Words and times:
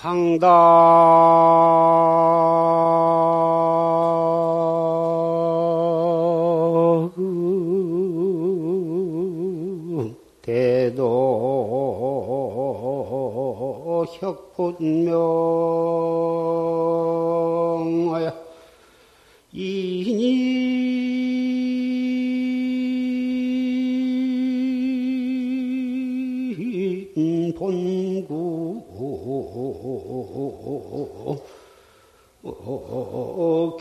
당당 0.00 0.48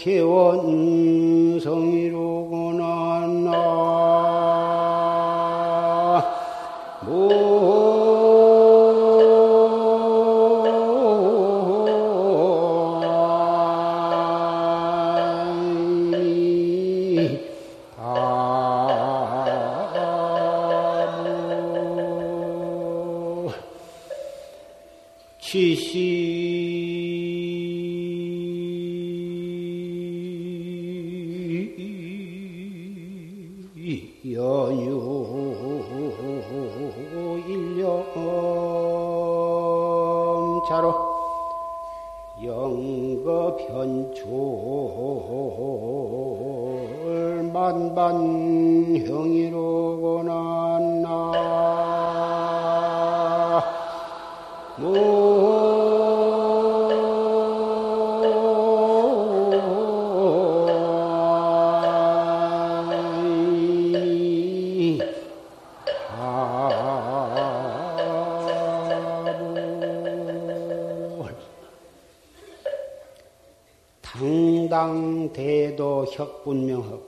개원 0.07 1.06
당당 74.87 75.33
대도 75.33 76.05
혁분명하고 76.05 77.05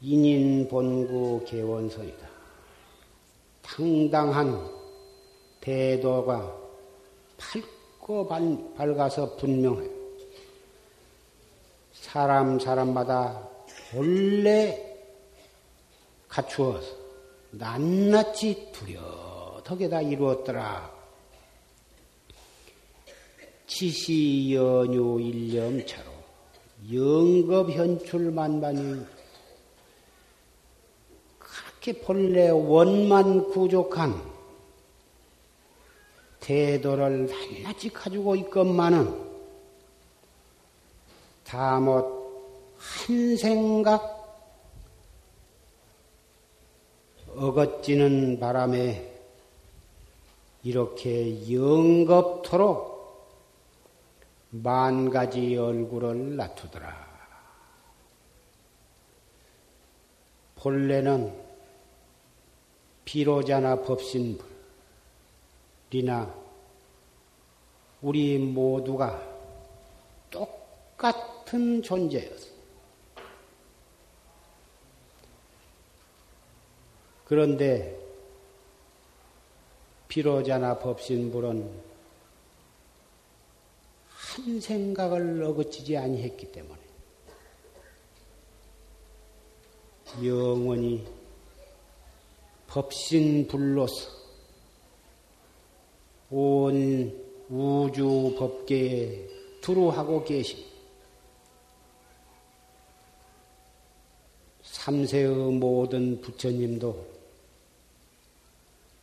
인인 0.00 0.66
본구 0.66 1.44
개원설이다. 1.46 2.26
당당한 3.62 4.66
대도가 5.60 6.54
밝고 7.36 8.28
밝- 8.28 8.74
밝아서 8.76 9.36
분명해요. 9.36 9.90
사람 11.92 12.58
사람마다 12.58 13.46
본래 13.90 14.96
갖추어서 16.28 16.94
낱낱이 17.52 18.72
뚜렷하게 18.72 19.88
다 19.90 20.00
이루었더라. 20.00 20.93
지시 23.66 24.54
연유 24.54 25.20
일념차로 25.20 26.10
영겁 26.92 27.70
현출 27.70 28.30
만반이 28.30 29.04
그렇게 31.38 32.00
본래 32.00 32.50
원만 32.50 33.50
구족한 33.50 34.34
태도를 36.40 37.26
낱낱이 37.26 37.88
가지고 37.88 38.36
있건만은 38.36 39.24
다못 41.44 42.04
한 42.76 43.36
생각 43.38 44.14
어긋지는 47.34 48.38
바람에 48.38 49.10
이렇게 50.62 51.50
영겁토록 51.52 52.93
만 54.62 55.10
가지 55.10 55.56
얼굴을 55.56 56.36
낮추더라. 56.36 57.12
본래는 60.54 61.36
비로자나 63.04 63.82
법신불이나 63.82 64.44
우리 68.02 68.38
모두가 68.38 69.20
똑같은 70.30 71.82
존재였어. 71.82 72.54
그런데 77.24 77.98
비로자나 80.06 80.78
법신불은 80.78 81.83
한 84.34 84.60
생각을 84.60 85.44
어긋지지 85.44 85.96
아니했기 85.96 86.50
때문에 86.50 86.80
영원히 90.24 91.06
법신불로서 92.66 94.10
온 96.30 97.24
우주 97.48 98.34
법계에 98.36 99.28
두루하고 99.60 100.24
계신 100.24 100.64
삼세의 104.62 105.28
모든 105.52 106.20
부처님도 106.20 107.06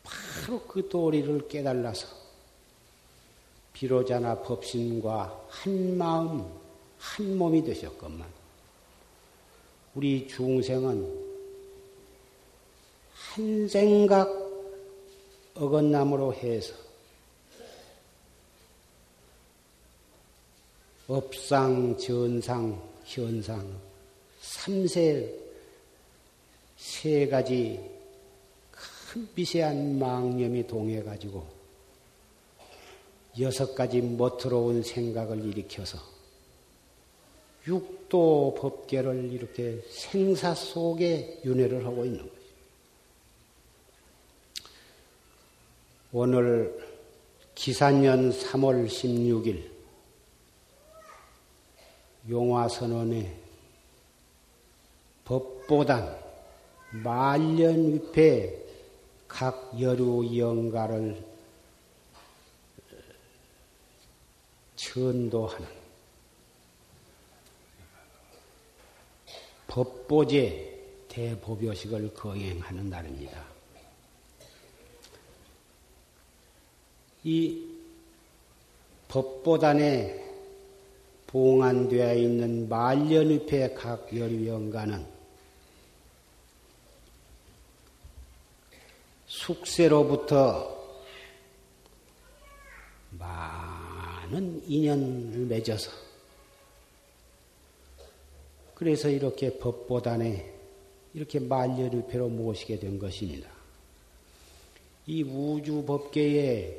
바로 0.03 0.62
그 0.68 0.90
도리를 0.90 1.48
깨달아서 1.48 2.21
비로자나 3.81 4.44
법신과 4.44 5.47
한 5.50 5.97
마음, 5.97 6.46
한 7.00 7.36
몸이 7.36 7.64
되셨건만 7.64 8.30
우리 9.96 10.28
중생은 10.28 11.31
한 13.12 13.68
생각 13.68 14.30
어긋남으로 15.56 16.31
해서 16.31 16.75
업상, 21.07 21.98
전상, 21.98 22.80
현상, 23.04 23.81
삼세 24.42 25.39
세 26.78 27.28
가지 27.28 27.80
큰 28.69 29.28
미세한 29.33 29.98
망념이 29.98 30.68
동해가지고 30.68 31.61
여섯 33.39 33.74
가지 33.75 34.01
멋스러운 34.01 34.83
생각을 34.83 35.44
일으켜서 35.45 35.98
육도 37.68 38.56
법계를 38.60 39.31
이렇게 39.31 39.81
생사 39.89 40.54
속에 40.54 41.42
윤회를 41.45 41.86
하고 41.86 42.04
있는 42.04 42.19
거죠. 42.19 42.42
오늘 46.12 46.78
기산년 47.56 48.31
3월 48.31 48.88
16일 48.88 49.69
용화선언에 52.30 53.38
법보단 55.24 56.18
말년위패 56.92 58.62
각 59.28 59.72
여류 59.80 60.38
영가를 60.38 61.31
천도하는 64.81 65.68
법보제 69.68 71.06
대보벼식을 71.07 72.13
거행하는 72.16 72.89
날입니다. 72.89 73.45
이 77.24 77.68
법보단에 79.07 80.19
봉안되어 81.28 82.16
있는 82.16 82.68
말년위패 82.68 83.75
각 83.75 84.10
열위원가는 84.18 85.06
숙세로부터 89.28 90.81
많은 94.31 94.63
인연을 94.66 95.45
맺어서 95.45 95.92
그래서 98.74 99.10
이렇게 99.10 99.57
법보단에 99.57 100.51
이렇게 101.13 101.39
만년의패로 101.39 102.30
모시게 102.30 102.80
된 102.80 102.98
것입니다. 102.98 103.50
이 105.06 105.24
우주 105.24 105.83
법계에 105.83 106.78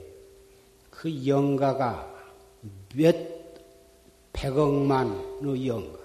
그 0.91 1.27
영가가 1.27 2.11
몇 2.95 3.15
백억만의 4.33 5.69
영가, 5.69 5.99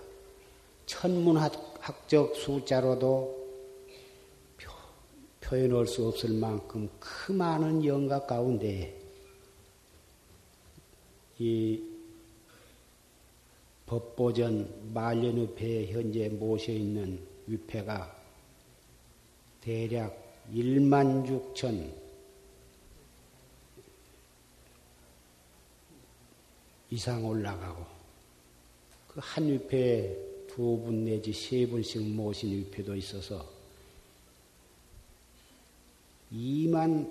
천문학적 0.86 2.36
숫자로도 2.36 3.38
표현할 5.40 5.88
수 5.88 6.06
없을 6.06 6.32
만큼 6.32 6.90
그 7.00 7.32
많은 7.32 7.86
영가 7.86 8.26
가운데 8.26 8.97
이 11.40 11.82
법보전 13.86 14.92
말년의패에 14.94 15.88
현재 15.88 16.28
모셔 16.30 16.72
있는 16.72 17.20
위패가 17.48 18.16
대략 19.62 20.46
1만 20.54 21.26
6천 21.56 21.92
이상 26.92 27.26
올라가고 27.26 27.86
그 29.10 29.20
한 29.20 29.48
위패에 29.48 30.28
두 30.48 30.78
분 30.84 31.06
내지 31.06 31.32
세 31.34 31.68
분씩 31.68 32.02
모신 32.16 32.52
위패도 32.52 32.96
있어서 32.96 33.46
2만 36.34 37.10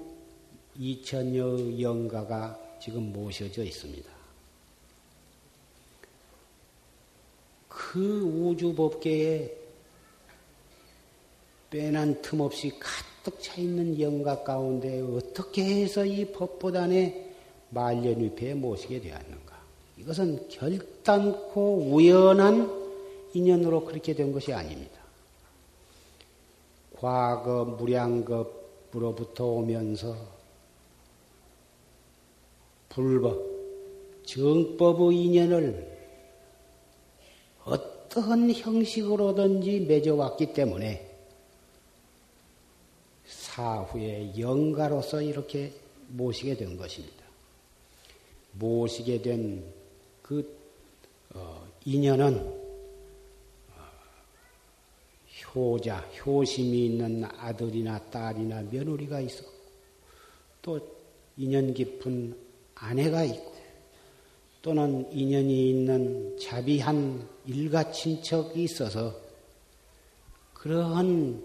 2천여 0.78 1.80
영가가 1.80 2.78
지금 2.82 3.12
모셔져 3.12 3.62
있습니다. 3.64 4.15
그 7.92 8.20
우주 8.20 8.74
법계에 8.74 9.56
빼난 11.70 12.20
틈 12.20 12.40
없이 12.40 12.72
가득 12.80 13.40
차 13.40 13.60
있는 13.60 14.00
영가 14.00 14.42
가운데 14.42 15.00
어떻게 15.02 15.82
해서 15.82 16.04
이 16.04 16.24
법보단에 16.32 17.34
말년위패에 17.70 18.54
모시게 18.54 19.00
되었는가? 19.00 19.56
이것은 19.98 20.48
결단코 20.48 21.76
우연한 21.92 22.68
인연으로 23.34 23.84
그렇게 23.84 24.14
된 24.14 24.32
것이 24.32 24.52
아닙니다. 24.52 25.00
과거 26.98 27.64
무량겁으로부터 27.64 29.44
오면서 29.44 30.16
불법, 32.88 33.44
정법의 34.24 35.16
인연을 35.16 35.95
어떠한 38.16 38.50
형식으로든지 38.50 39.80
맺어왔기 39.80 40.54
때문에 40.54 41.06
사후에 43.26 44.32
영가로서 44.38 45.20
이렇게 45.20 45.72
모시게 46.08 46.56
된 46.56 46.76
것입니다. 46.76 47.24
모시게 48.52 49.20
된그 49.20 50.56
어, 51.34 51.68
인연은 51.84 52.38
어, 53.76 53.82
효자, 55.54 55.98
효심이 56.24 56.86
있는 56.86 57.24
아들이나 57.24 57.98
딸이나 58.10 58.62
며느리가 58.70 59.20
있어. 59.20 59.44
또 60.62 60.80
인연 61.36 61.74
깊은 61.74 62.34
아내가 62.76 63.24
있고, 63.24 63.54
또는 64.62 65.06
인연이 65.12 65.70
있는 65.70 66.38
자비한 66.38 67.35
일가 67.46 67.92
친척이 67.92 68.64
있어서 68.64 69.14
그러한 70.54 71.42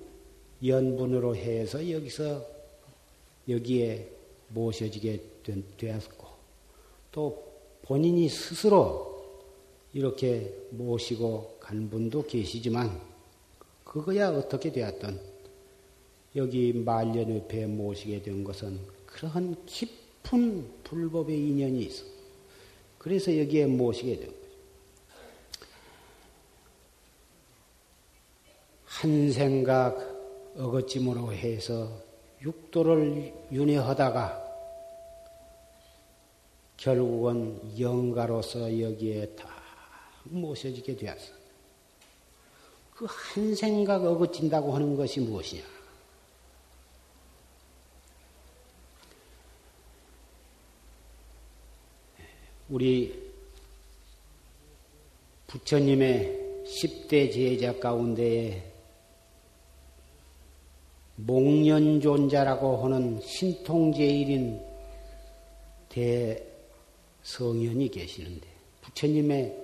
연분으로 0.66 1.36
해서 1.36 1.90
여기서 1.90 2.46
여기에 3.48 4.10
모셔지게 4.50 5.22
되었고 5.78 6.28
또 7.12 7.52
본인이 7.84 8.30
스스로 8.30 9.12
이렇게 9.94 10.56
모시고 10.72 11.58
간 11.60 11.90
분도 11.90 12.26
계시지만 12.26 13.02
그거야 13.84 14.30
어떻게 14.30 14.72
되었던 14.72 15.20
여기 16.36 16.72
배 17.48 17.66
모시게 17.66 18.22
된 18.22 18.44
것은 18.44 18.80
그러한 19.06 19.66
깊은 19.66 20.84
불법의 20.84 21.38
인연이 21.38 21.84
있어. 21.84 22.06
그래서 22.98 23.38
여기에 23.38 23.66
모시게 23.66 24.20
된 24.20 24.28
거죠. 24.28 24.42
한 29.02 29.32
생각 29.32 29.98
어거짐으로 30.56 31.34
해서 31.34 31.90
육도를 32.44 33.34
윤회하다가 33.52 34.40
결국은 36.78 37.80
영가로서 37.80 38.80
여기에 38.80 39.36
다 39.36 39.50
모셔지게 40.26 40.98
되었어. 40.98 41.34
그 42.94 43.08
한 43.08 43.56
생각 43.56 44.06
어거진다고 44.06 44.76
하는 44.76 44.96
것이 44.96 45.20
무엇이냐? 45.20 45.64
우리 52.70 53.32
부처님의 55.48 56.64
10대 56.68 57.34
제자 57.34 57.80
가운데에 57.80 58.71
목련존자라고 61.16 62.78
하는 62.78 63.20
신통제일인 63.22 64.62
대성현이 65.90 67.90
계시는데 67.90 68.48
부처님의 68.82 69.58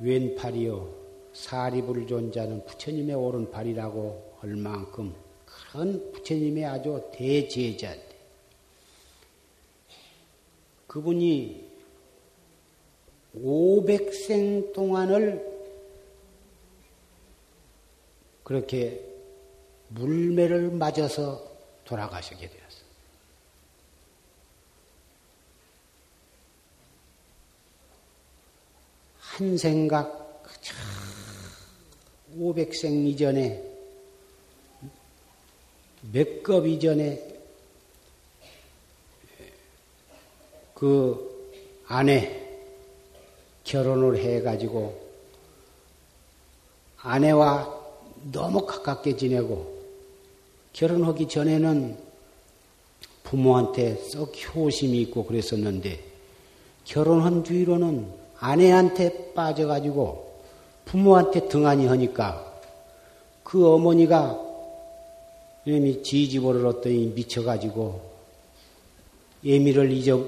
왼팔이요 0.00 1.02
사리불 1.32 2.06
존자는 2.06 2.64
부처님의 2.66 3.14
오른팔이라고 3.14 4.32
할 4.40 4.56
만큼 4.56 5.14
그런 5.44 6.12
부처님의 6.12 6.64
아주 6.64 7.02
대제자인데 7.12 8.12
그분이 10.86 11.72
500생 13.36 14.74
동안을 14.74 15.50
그렇게 18.42 19.11
물매를 19.94 20.70
맞아서 20.70 21.42
돌아가시게 21.84 22.48
되었어요. 22.48 22.82
한 29.18 29.56
생각 29.58 30.42
500생 32.36 33.06
이전에 33.08 33.70
몇 36.12 36.42
급 36.42 36.66
이전에 36.66 37.30
그 40.74 41.30
아내 41.86 42.40
결혼을 43.62 44.18
해가지고 44.18 45.00
아내와 46.98 47.80
너무 48.32 48.66
가깝게 48.66 49.16
지내고 49.16 49.81
결혼하기 50.72 51.28
전에는 51.28 51.96
부모한테 53.24 53.96
썩 53.96 54.32
효심이 54.54 55.00
있고 55.02 55.24
그랬었는데 55.24 56.02
결혼한 56.84 57.42
뒤로는 57.42 58.06
아내한테 58.38 59.32
빠져가지고 59.34 60.32
부모한테 60.84 61.48
등한히 61.48 61.86
하니까 61.86 62.52
그 63.44 63.66
어머니가 63.66 64.38
이놈이 65.64 66.02
지지보를 66.02 66.66
얻더니 66.66 67.12
미쳐가지고 67.14 68.12
예미를 69.44 69.92
잊어 69.92 70.24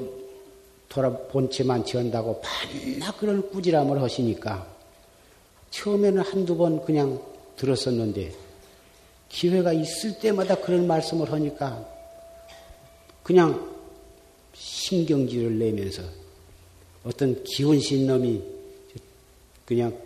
돌아 0.89 1.11
본체만 1.11 1.85
지한다고 1.85 2.41
반나 2.41 3.13
그런 3.17 3.51
꾸지람을 3.51 4.01
하시니까 4.01 4.67
처음에는 5.71 6.23
한두 6.23 6.57
번 6.57 6.85
그냥 6.85 7.21
들었었는데 7.57 8.44
기회가 9.35 9.73
있을 9.73 10.21
때마다 10.21 10.55
그런 10.55 10.87
말씀을 10.87 11.33
하니까 11.33 11.85
그냥 13.25 13.75
신경질을 14.55 15.59
내면서 15.59 16.03
어떤 17.03 17.43
기운신 17.43 18.07
놈이 18.07 18.43
그냥 19.65 19.99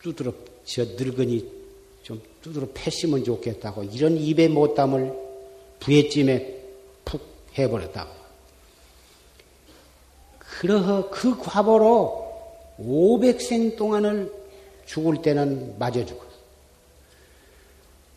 두드러 0.00 0.32
저 0.64 0.84
늙은이 0.84 1.44
좀 2.04 2.22
두드러 2.40 2.68
패시면 2.72 3.24
좋겠다고 3.24 3.82
이런 3.84 4.16
입에 4.16 4.46
못 4.46 4.74
담을 4.74 5.12
부해찜에 5.80 6.62
푹 7.04 7.20
해버렸다고. 7.58 8.12
그러하 10.38 11.08
그 11.10 11.36
과보로 11.36 12.76
500생 12.78 13.76
동안을 13.76 14.43
죽을 14.86 15.22
때는 15.22 15.78
맞아 15.78 16.04
죽었어. 16.04 16.34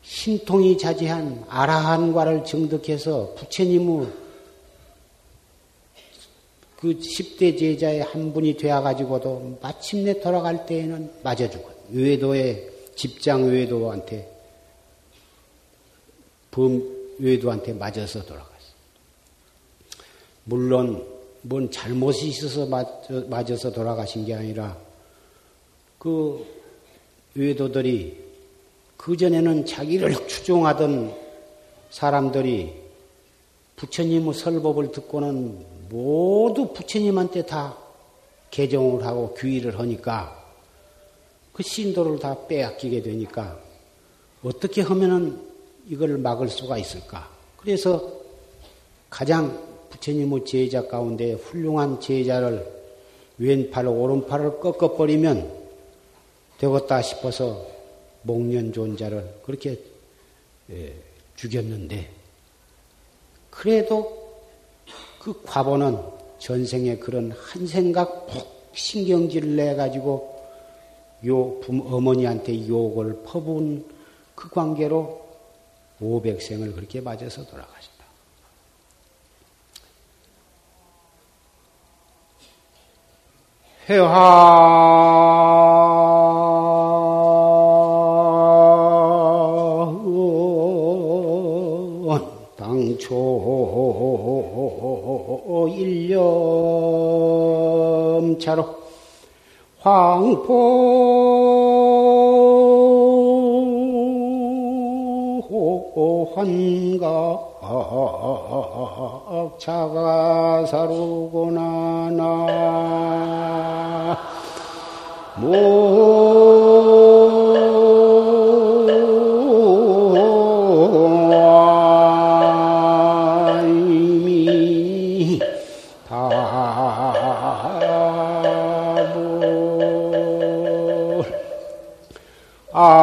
신통이 0.04 0.78
자제한 0.78 1.46
아라한과를 1.50 2.46
정득해서 2.46 3.34
부처님의 3.36 4.08
그 6.78 6.94
10대 7.00 7.58
제자의 7.58 8.02
한 8.02 8.34
분이 8.34 8.56
되어가지고도 8.56 9.60
마침내 9.62 10.20
돌아갈 10.20 10.66
때에는 10.66 11.12
맞아 11.24 11.50
죽었어. 11.50 11.76
외도의 11.90 12.70
집장 12.96 13.50
외도한테 13.50 14.32
범 16.52 16.82
외도한테 17.20 17.74
맞아서 17.74 18.24
돌아갔어. 18.24 18.56
물론 20.44 21.06
뭔 21.42 21.70
잘못이 21.70 22.30
있어서 22.30 22.66
맞아서 23.28 23.72
돌아가신 23.72 24.26
게 24.26 24.34
아니라 24.34 24.78
그 26.00 26.46
외도들이 27.38 28.18
그전에는 28.98 29.66
자기를 29.66 30.28
추종하던 30.28 31.16
사람들이 31.92 32.74
부처님의 33.76 34.34
설법을 34.34 34.92
듣고는 34.92 35.66
모두 35.90 36.74
부처님한테 36.74 37.46
다 37.46 37.78
개종을 38.50 39.06
하고 39.06 39.36
귀의를 39.36 39.80
하니까 39.80 40.44
그 41.54 41.62
신도를 41.62 42.20
다 42.20 42.36
빼앗기게 42.48 43.04
되니까 43.04 43.60
어떻게 44.44 44.82
하면은 44.82 45.40
이걸 45.88 46.18
막을 46.18 46.50
수가 46.50 46.78
있을까? 46.78 47.30
그래서 47.56 48.12
가장 49.10 49.64
부처님의 49.92 50.44
제자 50.46 50.88
가운데 50.88 51.34
훌륭한 51.34 52.02
제자를 52.02 52.66
왼팔, 53.38 53.88
오른팔을 53.88 54.60
꺾어버리면 54.60 55.67
되겠다 56.58 57.02
싶어서 57.02 57.68
목련 58.24 58.74
존자를 58.74 59.42
그렇게 59.46 59.80
예, 60.70 60.94
죽였는데 61.36 62.10
그래도 63.50 64.42
그 65.20 65.42
과보는 65.44 65.98
전생에 66.40 66.98
그런 66.98 67.32
한 67.32 67.68
생각 67.68 68.28
푹 68.28 68.72
신경질을 68.74 69.56
내 69.56 69.76
가지고 69.76 70.38
요 71.26 71.60
부, 71.60 71.84
어머니한테 71.96 72.68
욕을 72.68 73.24
퍼부은 73.24 73.86
그 74.36 74.50
관계로 74.50 75.26
500생을 76.00 76.76
그렇게 76.76 77.02
맞아서 77.02 77.44
돌아가셨다. 77.46 78.06
회화 83.90 84.78
일념차로. 98.28 98.66
황포 99.80 101.08
환각 106.36 107.48
자가사루구나 109.58 111.62
나 112.12 112.28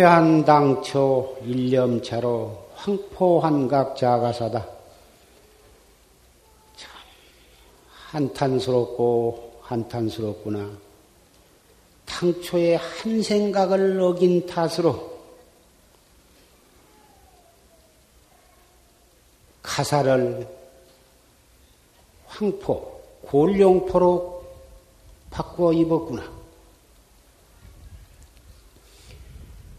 회한 0.03 0.45
당초 0.45 1.39
일념차로 1.45 2.71
황포한각 2.75 3.97
자가사다. 3.97 4.67
참 6.75 6.91
한탄스럽고 7.87 9.61
한탄스럽구나. 9.63 10.69
당초에 12.05 12.75
한 12.75 13.23
생각을 13.23 14.01
어긴 14.01 14.45
탓으로 14.45 15.13
가사를 19.63 20.49
황포, 22.27 23.03
골룡포로 23.29 24.45
바꿔 25.31 25.73
입었구나. 25.73 26.42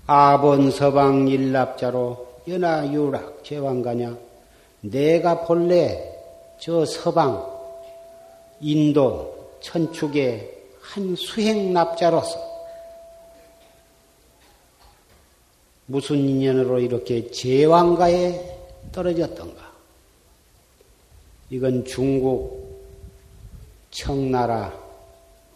아본 0.05 0.71
서방 0.71 1.27
일납자로 1.27 2.41
연하 2.49 2.91
유락 2.91 3.43
제왕가냐 3.43 4.17
내가 4.81 5.45
본래 5.45 6.13
저 6.59 6.85
서방 6.85 7.51
인도 8.59 9.57
천축의 9.61 10.51
한 10.81 11.15
수행납자로서 11.15 12.53
무슨 15.85 16.17
인연으로 16.17 16.79
이렇게 16.79 17.29
제왕가에 17.29 18.57
떨어졌던가? 18.91 19.71
이건 21.49 21.85
중국 21.85 22.83
청나라 23.91 24.73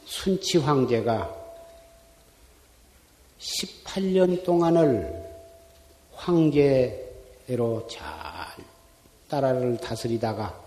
순치 0.05 0.57
황제가 0.57 1.36
18년 3.39 4.43
동안을 4.43 5.25
황제로 6.13 7.87
잘 7.89 8.03
나라를 9.29 9.77
다스리다가 9.77 10.59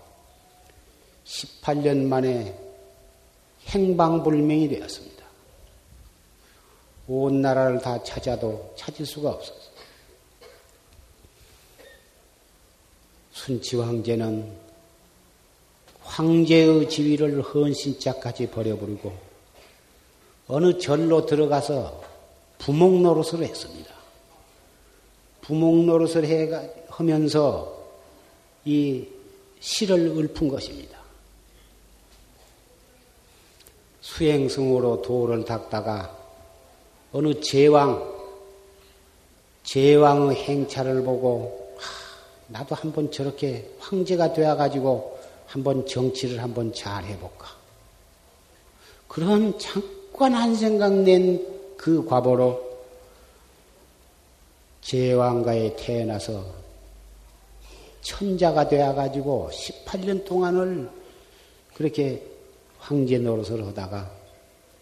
18년 1.25 2.05
만에 2.05 2.57
행방불명이 3.67 4.69
되었습니다. 4.69 5.25
온 7.07 7.41
나라를 7.41 7.79
다 7.79 8.01
찾아도 8.03 8.73
찾을 8.77 9.05
수가 9.05 9.31
없었어요. 9.31 9.71
순치 13.31 13.75
황제는 13.75 14.51
황제의 16.03 16.89
지위를 16.89 17.41
헌신짝까지 17.41 18.51
버려버리고 18.51 19.13
어느 20.47 20.77
절로 20.77 21.25
들어가서 21.25 22.10
부목 22.61 23.01
노릇을 23.01 23.43
했습니다. 23.43 23.91
부목 25.41 25.83
노릇을 25.83 26.25
해 26.25 26.47
하면서 26.89 27.75
이 28.65 29.07
시를 29.59 30.15
읊은 30.15 30.47
것입니다. 30.47 30.99
수행승으로 34.01 35.01
도를 35.01 35.43
닦다가 35.43 36.15
어느 37.13 37.41
제왕, 37.41 38.07
제왕의 39.63 40.35
행차를 40.35 41.01
보고 41.01 41.73
하, 41.79 42.59
나도 42.59 42.75
한번 42.75 43.09
저렇게 43.09 43.71
황제가 43.79 44.33
되어가지고 44.33 45.19
한번 45.47 45.87
정치를 45.87 46.43
한번 46.43 46.71
잘 46.75 47.05
해볼까. 47.05 47.47
그런 49.07 49.57
잠깐 49.57 50.35
한 50.35 50.53
생각 50.53 50.93
낸 50.93 51.60
그 51.81 52.05
과보로 52.05 52.61
제왕가에 54.81 55.75
태어나서 55.75 56.45
천자가 58.01 58.69
되어가지고 58.69 59.49
18년 59.51 60.23
동안을 60.23 60.87
그렇게 61.73 62.23
황제 62.77 63.17
노릇을 63.17 63.65
하다가 63.65 64.11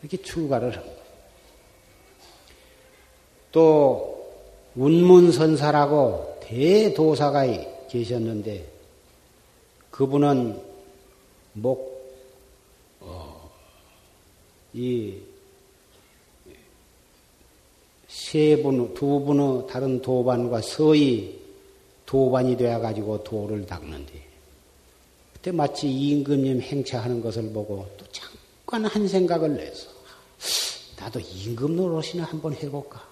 이렇게 0.02 0.22
출가를 0.22 0.76
합니다. 0.76 1.02
또 3.54 4.30
운문선사라고 4.76 6.40
대도사가 6.42 7.46
계셨는데 7.88 8.70
그분은 9.90 10.62
목, 11.54 12.14
어, 13.00 13.50
이, 14.74 15.29
세 18.10 18.62
분, 18.62 18.94
두 18.96 19.20
분의 19.22 19.68
다른 19.70 20.02
도반과 20.02 20.62
서희 20.62 21.40
도반이 22.08 22.58
되어가지고 22.58 23.24
도를 23.24 23.68
닦는데, 23.68 24.12
그때 25.34 25.52
마치 25.52 25.90
임금님 25.90 26.60
행차하는 26.60 27.22
것을 27.22 27.52
보고 27.54 27.88
또 27.98 28.06
잠깐 28.12 28.86
한 28.86 29.08
생각을 29.08 29.56
내서, 29.56 29.88
나도 30.98 31.20
임금 31.20 31.76
노릇이나 31.76 32.24
한번 32.24 32.54
해볼까. 32.54 33.08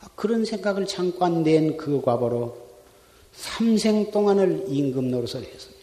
아, 0.00 0.08
그런 0.14 0.44
생각을 0.44 0.86
잠깐 0.86 1.42
낸 1.42 1.76
그 1.76 2.00
과보로 2.00 2.68
삼생 3.32 4.10
동안을 4.10 4.64
임금 4.68 5.10
노릇을 5.10 5.44
했습니다. 5.44 5.78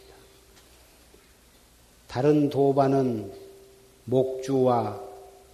다른 2.07 2.49
도반은 2.49 3.31
목주와 4.03 5.04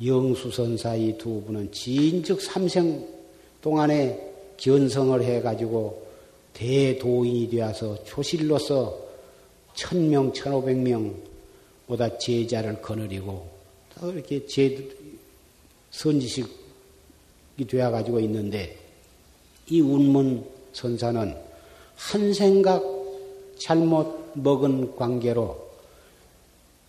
영수선사 0.04 0.96
이 0.96 1.18
두 1.18 1.42
분은 1.44 1.72
진즉 1.72 2.42
삼생 2.42 3.08
동안에 3.62 4.32
견성을 4.58 5.24
해가지고 5.24 6.08
대도인이 6.54 7.50
되어서 7.50 8.04
초실로서 8.04 9.00
천명, 9.74 10.34
천오백 10.34 10.78
명보다 10.78 12.18
제자를 12.18 12.82
거느리고 12.82 13.48
이렇게 14.04 14.46
제 14.46 14.90
선지식이 15.92 16.50
되어가지고 17.68 18.20
있는데 18.22 18.78
이 19.70 19.82
운문 19.82 20.46
선사는 20.74 21.36
한 21.96 22.34
생각 22.34 22.84
잘못 23.58 24.32
먹은 24.34 24.96
관계로 24.96 25.70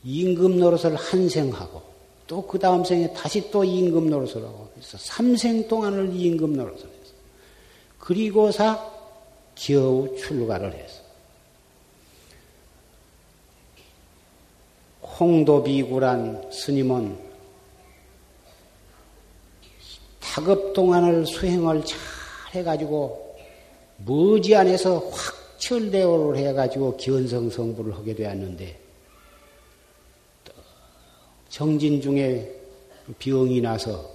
임금 0.04 0.58
노릇을 0.58 0.96
한 0.96 1.28
생하고 1.28 1.91
또 2.26 2.46
그 2.46 2.58
다음 2.58 2.84
생에 2.84 3.12
다시 3.12 3.50
또 3.50 3.64
임금 3.64 4.08
노릇을 4.08 4.36
하고 4.36 4.68
그래서 4.74 4.96
삼생 4.98 5.68
동안을 5.68 6.14
임금 6.14 6.54
노릇을 6.54 6.78
했어. 6.78 7.12
그리고사 7.98 8.90
겨우 9.54 10.16
출가를 10.16 10.72
했어. 10.74 11.02
홍도비구란 15.02 16.50
스님은 16.50 17.32
타급 20.20 20.72
동안을 20.72 21.26
수행을 21.26 21.84
잘 21.84 21.98
해가지고 22.54 23.36
머지 24.06 24.54
안에서 24.56 24.98
확철대오를 24.98 26.38
해가지고 26.38 26.96
견성성부를 26.96 27.94
하게 27.94 28.14
되었는데 28.14 28.81
정진 31.52 32.00
중에 32.00 32.50
병이 33.18 33.60
나서 33.60 34.10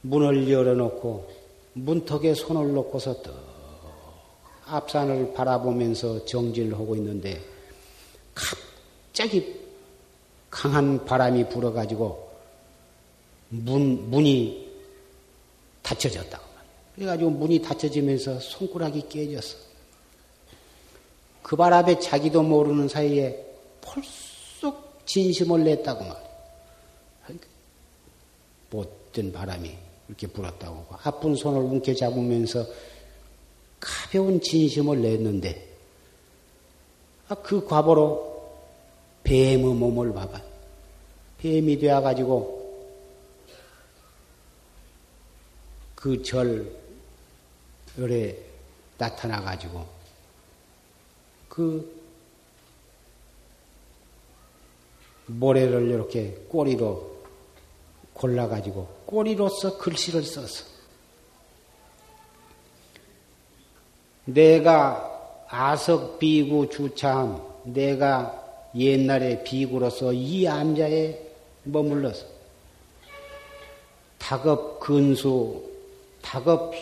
문을 0.00 0.50
열어놓고 0.50 1.30
문턱에 1.74 2.34
손을 2.34 2.72
놓고서 2.72 3.22
떡 3.22 3.32
앞산을 4.66 5.34
바라보면서 5.34 6.24
정진을 6.24 6.74
하고 6.74 6.96
있는데 6.96 7.40
갑자기 8.34 9.54
강한 10.50 11.04
바람이 11.04 11.48
불어가지고 11.48 12.30
문, 13.50 14.10
문이 14.10 14.68
닫혀졌다고. 15.82 16.44
그래가지고 16.96 17.30
문이 17.30 17.62
닫혀지면서 17.62 18.40
손가락이 18.40 19.08
깨졌어. 19.08 19.58
그 21.40 21.54
바람에 21.54 22.00
자기도 22.00 22.42
모르는 22.42 22.88
사이에 22.88 23.46
펄 23.80 24.02
진심을 25.06 25.64
냈다고 25.64 26.04
말이야. 26.04 26.30
못된 28.70 29.32
바람이 29.32 29.76
이렇게 30.08 30.26
불었다고. 30.26 30.86
아픈 31.02 31.34
손을 31.34 31.60
움켜 31.60 31.94
잡으면서 31.94 32.66
가벼운 33.80 34.40
진심을 34.40 35.00
냈는데, 35.02 35.68
아, 37.28 37.34
그 37.36 37.64
과보로 37.64 38.30
뱀의 39.24 39.58
몸을 39.58 40.12
봐봐. 40.12 40.40
뱀이 41.38 41.78
되어가지고 41.78 42.60
그 45.94 46.22
절에 46.22 46.64
나타나가지고 48.98 49.86
그 51.48 51.99
모래를 55.38 55.88
이렇게 55.88 56.36
꼬리로 56.48 57.10
골라가지고 58.14 58.86
꼬리로서 59.06 59.78
글씨를 59.78 60.22
써서 60.22 60.64
내가 64.24 65.46
아석 65.48 66.18
비구 66.18 66.68
주참 66.68 67.42
내가 67.64 68.36
옛날에 68.74 69.42
비구로서 69.42 70.12
이 70.12 70.46
암자에 70.46 71.18
머물러서 71.64 72.26
다급 74.18 74.78
근수 74.80 75.62
다급 76.22 76.72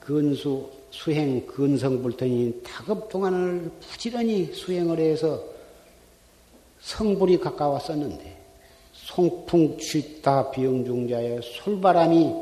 근수 0.00 0.70
수행 0.90 1.46
근성불턴이 1.46 2.62
다급 2.62 3.08
동안을 3.10 3.70
부지런히 3.80 4.52
수행을 4.54 4.98
해서 4.98 5.55
성불이 6.86 7.38
가까웠었는데 7.40 8.36
송풍 8.92 9.78
취다 9.78 10.52
병중자의 10.52 11.40
솔바람이 11.42 12.32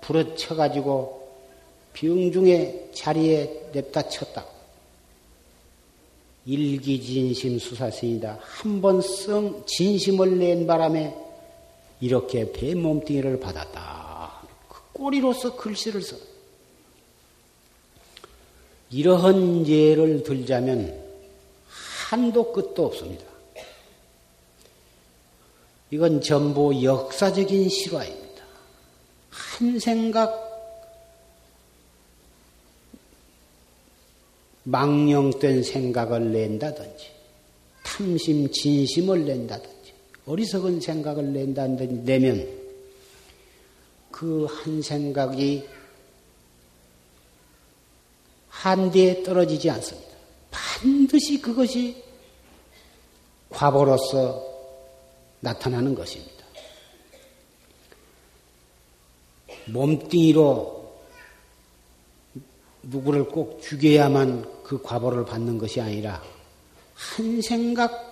불어쳐가지고 0.00 1.28
병중의 1.92 2.90
자리에 2.92 3.68
냅다 3.72 4.08
쳤다. 4.08 4.44
일기진심 6.44 7.58
수사신이다. 7.58 8.38
한 8.40 8.80
번 8.80 9.00
성 9.00 9.62
진심을 9.66 10.38
낸 10.38 10.66
바람에 10.66 11.14
이렇게 12.00 12.50
배 12.50 12.74
몸뚱이를 12.74 13.38
받았다. 13.38 14.42
그 14.68 14.80
꼬리로서 14.92 15.54
글씨를 15.56 16.02
써. 16.02 16.16
이러한 18.90 19.66
예를 19.68 20.22
들자면 20.24 20.98
한도 22.08 22.52
끝도 22.52 22.86
없습니다. 22.86 23.27
이건 25.90 26.20
전부 26.20 26.82
역사적인 26.82 27.68
실화입니다. 27.68 28.44
한 29.30 29.78
생각 29.78 30.46
망령된 34.64 35.62
생각을 35.62 36.30
낸다든지 36.30 37.10
탐심 37.82 38.50
진심을 38.52 39.24
낸다든지 39.24 39.92
어리석은 40.26 40.80
생각을 40.80 41.32
낸다든지 41.32 42.02
내면 42.04 42.46
그 44.10 44.46
한 44.46 44.82
생각이 44.82 45.66
한 48.48 48.90
대에 48.90 49.22
떨어지지 49.22 49.70
않습니다. 49.70 50.08
반드시 50.50 51.40
그것이 51.40 52.02
과보로서 53.50 54.47
나타나는 55.40 55.94
것입니다. 55.94 56.44
몸뚱이로 59.66 60.78
누구를 62.82 63.24
꼭 63.28 63.60
죽여야만 63.62 64.62
그 64.62 64.82
과보를 64.82 65.24
받는 65.24 65.58
것이 65.58 65.80
아니라 65.80 66.22
한 66.94 67.40
생각 67.42 68.08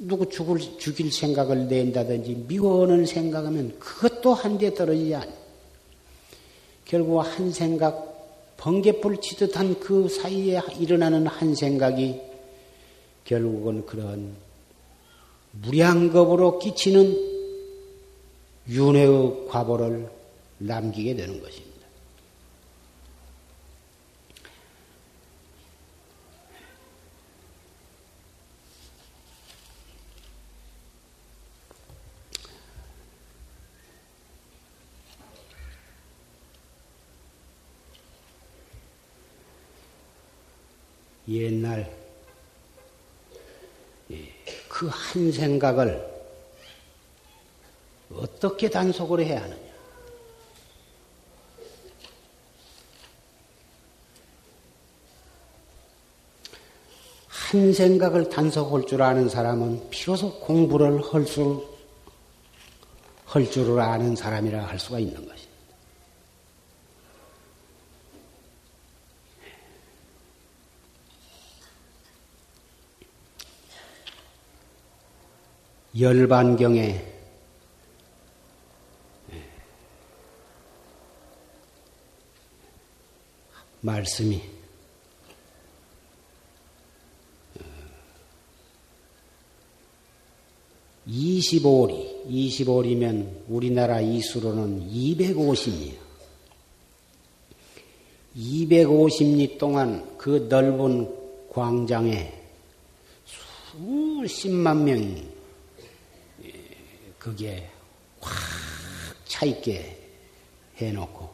누구 0.00 0.28
죽을, 0.28 0.60
죽일 0.78 1.10
생각을 1.10 1.66
낸다든지 1.66 2.44
미워하는 2.46 3.04
생각하면 3.04 3.78
그것도 3.80 4.32
한데 4.32 4.72
떨어지지 4.72 5.14
않아. 5.14 5.32
결국 6.84 7.20
한 7.20 7.52
생각, 7.52 8.56
번개불 8.56 9.20
치듯한 9.20 9.80
그 9.80 10.08
사이에 10.08 10.60
일어나는 10.78 11.26
한 11.26 11.54
생각이 11.54 12.20
결국은 13.24 13.84
그런 13.86 14.36
무량겁으로 15.62 16.58
끼치는 16.58 17.28
윤회의 18.68 19.46
과보를 19.48 20.10
남기게 20.58 21.16
되는 21.16 21.40
것입니다. 21.40 21.68
옛날 41.28 41.97
그 44.78 44.86
한 44.86 45.32
생각을 45.32 46.08
어떻게 48.12 48.70
단속을 48.70 49.24
해야 49.24 49.42
하느냐? 49.42 49.68
한 57.26 57.72
생각을 57.72 58.28
단속할 58.28 58.86
줄 58.86 59.02
아는 59.02 59.28
사람은 59.28 59.90
비로소 59.90 60.38
공부를 60.38 61.02
할 61.12 61.26
수, 61.26 61.66
할 63.24 63.50
줄을 63.50 63.80
아는 63.80 64.14
사람이라 64.14 64.64
할 64.64 64.78
수가 64.78 65.00
있는 65.00 65.16
것입니다. 65.26 65.47
열반경에. 75.98 77.04
말씀이. 83.80 84.40
25리, 91.08 92.26
25리면 92.28 93.44
우리나라 93.48 94.00
이수로는 94.00 94.90
250리. 94.90 95.94
250리 98.36 99.58
동안 99.58 100.16
그 100.18 100.46
넓은 100.50 101.08
광장에 101.50 102.32
수십만 103.24 104.84
명이 104.84 105.37
그게 107.18 107.68
확 108.20 108.34
차있게 109.26 109.96
해놓고 110.76 111.28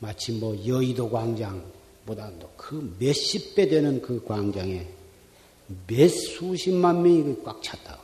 마치 0.00 0.32
뭐 0.32 0.56
여의도 0.66 1.10
광장보다도 1.10 2.50
그 2.56 2.96
몇십 2.98 3.54
배 3.54 3.68
되는 3.68 4.00
그 4.00 4.24
광장에 4.24 4.86
몇 5.86 6.08
수십만 6.08 7.02
명이 7.02 7.42
꽉 7.44 7.62
찼다. 7.62 7.98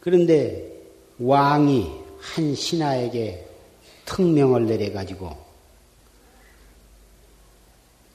그런데 0.00 0.72
왕이 1.18 1.90
한 2.18 2.54
신하에게 2.54 3.46
특명을 4.04 4.66
내려가지고 4.66 5.36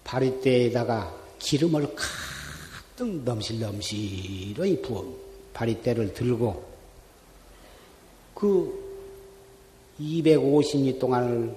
바리대에다가 0.04 1.16
기름을 1.40 1.96
가득 1.96 3.24
넘실넘실하게 3.24 4.82
부어 4.82 5.24
바리대를 5.54 6.14
들고 6.14 6.64
그 8.34 8.84
250리 10.00 11.00
동안을 11.00 11.56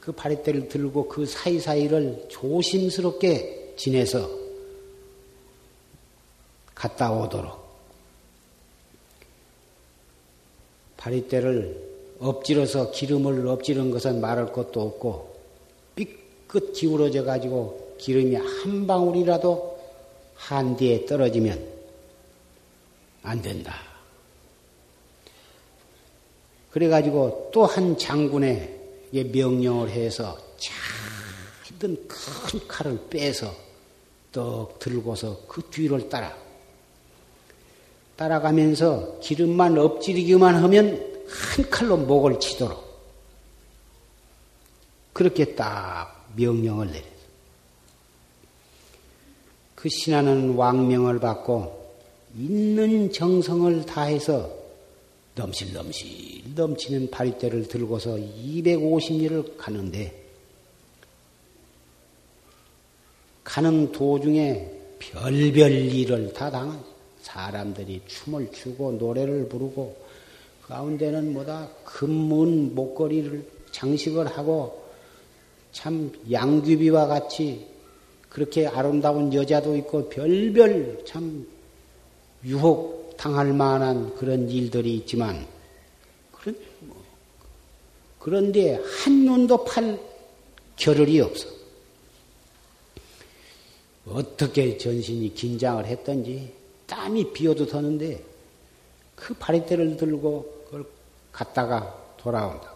그 0.00 0.12
바리대를 0.12 0.68
들고 0.68 1.08
그 1.08 1.26
사이사이를 1.26 2.26
조심스럽게 2.28 3.74
지내서 3.76 4.28
갔다 6.74 7.12
오도록 7.12 7.58
바리대를 10.96 11.88
엎질러서 12.20 12.90
기름을 12.90 13.46
엎지른 13.46 13.90
것은 13.90 14.20
말할 14.20 14.52
것도 14.52 14.80
없고 14.80 15.36
삐끗 15.94 16.72
기울어져 16.72 17.24
가지고 17.24 17.96
기름이 17.98 18.34
한 18.36 18.86
방울이라도 18.86 19.78
한 20.34 20.76
뒤에 20.76 21.04
떨어지면 21.06 21.77
안 23.22 23.40
된다. 23.42 23.74
그래가지고 26.70 27.50
또 27.52 27.66
한 27.66 27.96
장군에게 27.98 29.24
명령을 29.32 29.90
해서 29.90 30.38
작은 30.58 32.06
큰 32.08 32.68
칼을 32.68 33.08
빼서 33.08 33.54
떡 34.32 34.78
들고서 34.78 35.40
그 35.48 35.62
뒤를 35.70 36.08
따라 36.08 36.36
따라가면서 38.16 39.20
기름만 39.20 39.78
엎지르기만 39.78 40.56
하면 40.56 41.24
한 41.28 41.70
칼로 41.70 41.96
목을 41.96 42.40
치도록 42.40 42.88
그렇게 45.12 45.54
딱 45.54 46.26
명령을 46.36 46.88
내렸어. 46.88 47.08
그 49.74 49.88
신하는 49.88 50.54
왕명을 50.54 51.20
받고 51.20 51.77
있는 52.38 53.10
정성을 53.10 53.84
다해서 53.84 54.48
넘실넘실 55.34 56.54
넘치는 56.54 57.10
바리대를 57.10 57.66
들고서 57.66 58.16
250리를 58.16 59.56
가는데 59.56 60.24
가는 63.42 63.90
도중에 63.90 64.70
별별 65.00 65.72
일을 65.72 66.32
다 66.32 66.50
당한 66.50 66.80
사람들이 67.22 68.02
춤을 68.06 68.52
추고 68.52 68.92
노래를 68.92 69.48
부르고 69.48 69.96
그 70.62 70.68
가운데는 70.68 71.32
뭐다? 71.32 71.68
금문 71.84 72.74
목걸이를 72.74 73.44
장식을 73.72 74.26
하고 74.28 74.84
참 75.72 76.12
양귀비와 76.30 77.06
같이 77.06 77.66
그렇게 78.28 78.66
아름다운 78.66 79.32
여자도 79.32 79.76
있고 79.76 80.08
별별 80.08 81.04
참 81.04 81.46
유혹 82.44 83.16
당할 83.16 83.52
만한 83.52 84.14
그런 84.14 84.48
일들이 84.48 84.96
있지만 84.96 85.46
그런 86.32 86.56
뭐, 86.80 87.04
그런데 88.18 88.74
한 88.76 89.24
눈도 89.24 89.64
팔 89.64 89.98
겨를이 90.76 91.20
없어. 91.20 91.48
어떻게 94.06 94.78
전신이 94.78 95.34
긴장을 95.34 95.84
했던지 95.84 96.54
땀이 96.86 97.32
비어도 97.32 97.66
터는데 97.66 98.24
그 99.14 99.34
바리대를 99.34 99.96
들고 99.96 100.64
그걸 100.64 100.84
갔다가 101.32 101.94
돌아온다. 102.16 102.72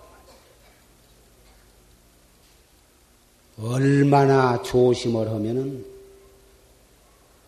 얼마나 3.61 4.61
조심을 4.63 5.29
하면은 5.29 5.85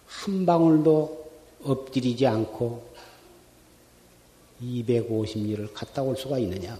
한 0.07 0.47
방울도 0.47 1.24
엎드리지 1.65 2.27
않고 2.27 2.95
250리를 4.63 5.73
갔다 5.75 6.03
올 6.03 6.17
수가 6.17 6.39
있느냐. 6.39 6.79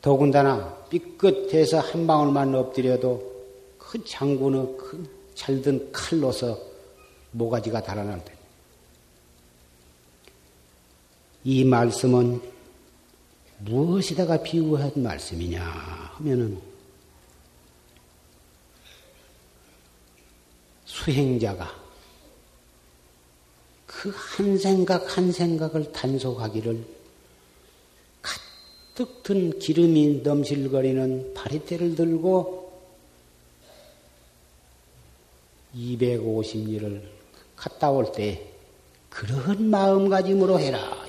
더군다나 0.00 0.76
삐끗해서 0.88 1.80
한 1.80 2.06
방울만 2.06 2.54
엎드려도 2.54 3.34
그 3.78 4.04
장군의 4.04 4.76
큰 4.78 5.08
잘든 5.34 5.90
칼로서 5.92 6.58
모가지가 7.32 7.82
달아날 7.82 8.24
때. 8.24 8.32
이 11.44 11.64
말씀은 11.64 12.40
무엇에다가 13.58 14.42
비유한 14.42 14.92
말씀이냐 14.96 15.62
하면은 15.62 16.60
수행자가 20.84 21.85
그 24.06 24.12
한 24.12 24.56
생각 24.56 25.16
한 25.16 25.32
생각을 25.32 25.90
단속하기를 25.90 26.84
가득 28.22 29.22
든 29.24 29.58
기름이 29.58 30.20
넘실거리는 30.22 31.34
바리대를 31.34 31.96
들고 31.96 32.72
250리를 35.74 37.02
갔다 37.56 37.90
올 37.90 38.12
때 38.12 38.52
그런 39.10 39.68
마음가짐으로 39.70 40.60
해라. 40.60 41.04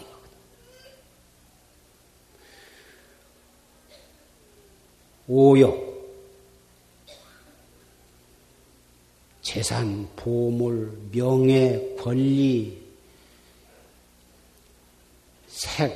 오욕, 5.28 5.86
재산, 9.42 10.08
보물, 10.16 11.10
명예, 11.12 11.96
권리, 12.00 12.87
색, 15.58 15.92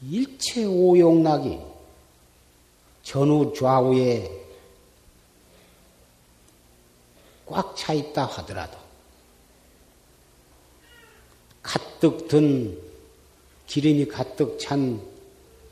일체 0.00 0.64
오욕락이 0.64 1.58
전후 3.02 3.52
좌우에 3.54 4.30
꽉 7.44 7.76
차 7.76 7.92
있다 7.92 8.24
하더라도 8.24 8.78
가득 11.62 12.26
든 12.28 12.78
기름이 13.66 14.08
가득 14.08 14.58
찬 14.58 14.98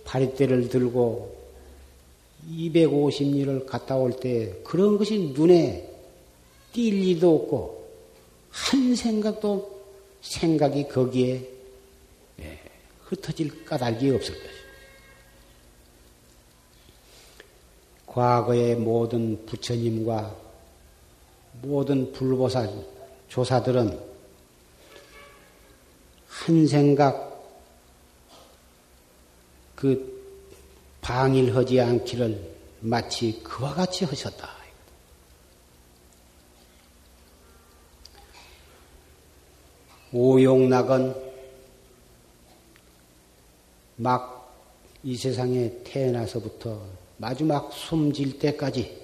바리대를 0.05 0.68
들고 0.68 1.35
250리를 2.46 3.64
갔다 3.64 3.96
올 3.96 4.12
때 4.12 4.53
그런 4.64 4.98
것이 4.98 5.33
눈에 5.35 5.88
띌 6.75 6.90
리도 6.90 7.37
없고 7.37 7.88
한 8.51 8.94
생각도 8.94 9.81
생각이 10.20 10.88
거기에 10.88 11.35
예, 11.37 11.52
흩어질 13.12 13.64
까닭이 13.66 14.11
없을 14.11 14.35
것이다. 14.35 14.62
과거의 18.07 18.75
모든 18.77 19.44
부처님과 19.44 20.35
모든 21.61 22.11
불보살 22.12 22.70
조사들은 23.29 24.01
한 26.27 26.66
생각 26.66 27.31
그 29.77 30.11
방일하지 31.03 31.81
않기를 31.81 32.53
마치 32.81 33.42
그와 33.42 33.75
같이 33.75 34.07
하셨다. 34.07 34.48
오용락은 40.12 41.32
막 44.03 44.43
이 45.05 45.17
세상에 45.17 45.71
태어나서부터 45.83 46.81
마지막 47.17 47.73
숨질 47.73 48.38
때까지 48.38 49.03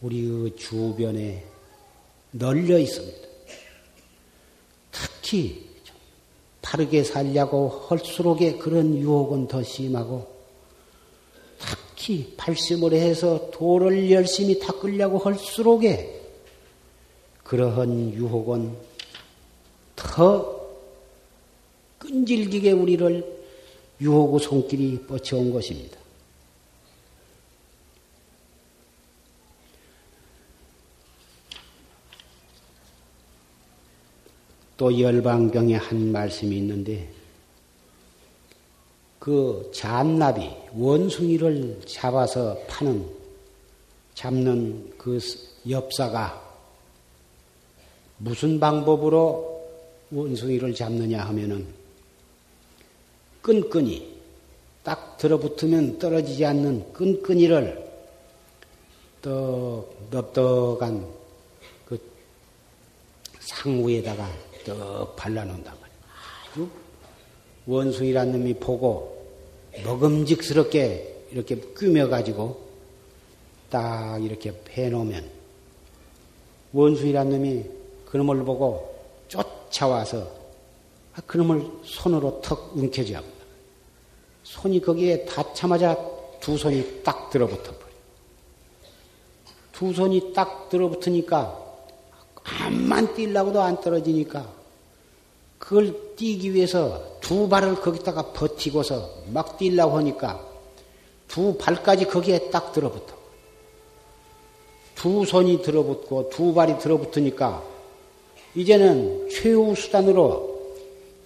우리의 0.00 0.56
주변에 0.56 1.44
널려 2.32 2.78
있습니다. 2.78 3.28
특히 4.90 5.68
바르게 6.62 7.04
살려고 7.04 7.68
헐수록에 7.68 8.58
그런 8.58 8.96
유혹은 8.96 9.46
더 9.46 9.62
심하고 9.62 10.26
특히 11.58 12.34
발심을 12.36 12.92
해서 12.92 13.50
도를 13.52 14.10
열심히 14.10 14.58
닦으려고 14.58 15.18
할수록에 15.18 16.22
그러한 17.44 18.14
유혹은 18.14 18.76
더 19.94 20.57
끈질기게 21.98 22.72
우리를 22.72 23.38
유혹의 24.00 24.40
손길이 24.40 24.98
뻗쳐온 25.06 25.52
것입니다. 25.52 25.98
또 34.76 34.96
열방경에 34.96 35.74
한 35.74 36.12
말씀이 36.12 36.56
있는데 36.58 37.10
그 39.18 39.70
잔나비 39.74 40.48
원숭이를 40.72 41.80
잡아서 41.84 42.56
파는 42.68 43.04
잡는 44.14 44.94
그 44.96 45.18
엽사가 45.68 46.46
무슨 48.18 48.60
방법으로 48.60 49.68
원숭이를 50.12 50.72
잡느냐 50.74 51.24
하면은 51.24 51.77
끈끈이 53.42 54.18
딱 54.82 55.16
들어붙으면 55.18 55.98
떨어지지 55.98 56.44
않는 56.44 56.92
끈끈이를 56.92 57.88
떡 59.20 60.08
넓적한 60.10 61.06
그 61.84 62.00
상우에다가 63.40 64.28
떡 64.64 65.16
발라놓는단 65.16 65.74
말이야. 65.80 65.96
아주 66.50 66.68
원숭이란 67.66 68.32
놈이 68.32 68.54
보고 68.54 69.26
먹음직스럽게 69.84 71.26
이렇게 71.32 71.56
꾸며가지고 71.56 72.68
딱 73.70 74.22
이렇게 74.24 74.52
해놓으면 74.70 75.28
원숭이란 76.72 77.30
놈이 77.30 77.64
그놈을 78.06 78.44
보고 78.44 78.98
쫓아와서 79.28 80.22
아, 80.22 80.37
그놈을 81.26 81.66
손으로 81.84 82.40
턱 82.42 82.72
움켜쥐합니다. 82.74 83.38
손이 84.44 84.80
거기에 84.80 85.24
닿자마자 85.24 85.96
두 86.40 86.56
손이 86.56 87.02
딱 87.02 87.30
들어붙어 87.30 87.62
버려. 87.62 87.88
두 89.72 89.92
손이 89.92 90.32
딱 90.32 90.68
들어붙으니까 90.68 91.66
암만 92.42 93.14
뛰려고도 93.14 93.60
안 93.60 93.80
떨어지니까 93.80 94.50
그걸 95.58 96.14
뛰기 96.16 96.54
위해서 96.54 97.18
두 97.20 97.48
발을 97.48 97.76
거기다가 97.76 98.32
버티고서 98.32 99.24
막 99.32 99.58
뛰려고 99.58 99.98
하니까 99.98 100.44
두 101.26 101.56
발까지 101.58 102.06
거기에 102.06 102.50
딱 102.50 102.72
들어붙어. 102.72 103.18
두 104.94 105.24
손이 105.24 105.62
들어붙고 105.62 106.30
두 106.30 106.54
발이 106.54 106.78
들어붙으니까 106.78 107.62
이제는 108.54 109.28
최후 109.30 109.74
수단으로 109.74 110.57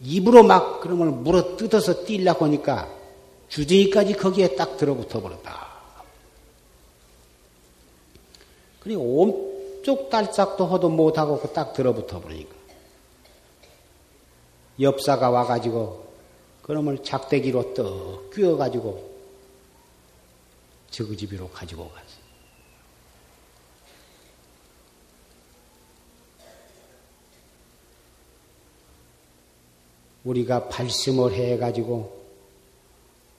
입으로 0.02 0.42
막 0.42 0.80
그런 0.80 0.98
걸 0.98 1.08
물어 1.08 1.56
뜯어서 1.56 2.04
뛰려고 2.04 2.44
하니까 2.44 2.88
주둥이까지 3.48 4.14
거기에 4.14 4.56
딱 4.56 4.76
들어붙어 4.76 5.20
버렸다. 5.20 5.72
그리고 8.80 9.02
온쪽 9.02 10.10
딸싹도 10.10 10.66
허도 10.66 10.88
못하고 10.88 11.40
그딱 11.40 11.72
들어붙어 11.72 12.20
버리니까. 12.20 12.54
엽사가 14.80 15.30
와가지고 15.30 16.12
그놈을 16.62 17.04
작대기로 17.04 17.74
떡 17.74 18.30
끼워가지고 18.30 19.12
저그 20.90 21.16
집으로 21.16 21.48
가지고 21.50 21.90
갔어. 21.90 22.11
우리가 30.24 30.68
발심을 30.68 31.32
해가지고 31.32 32.22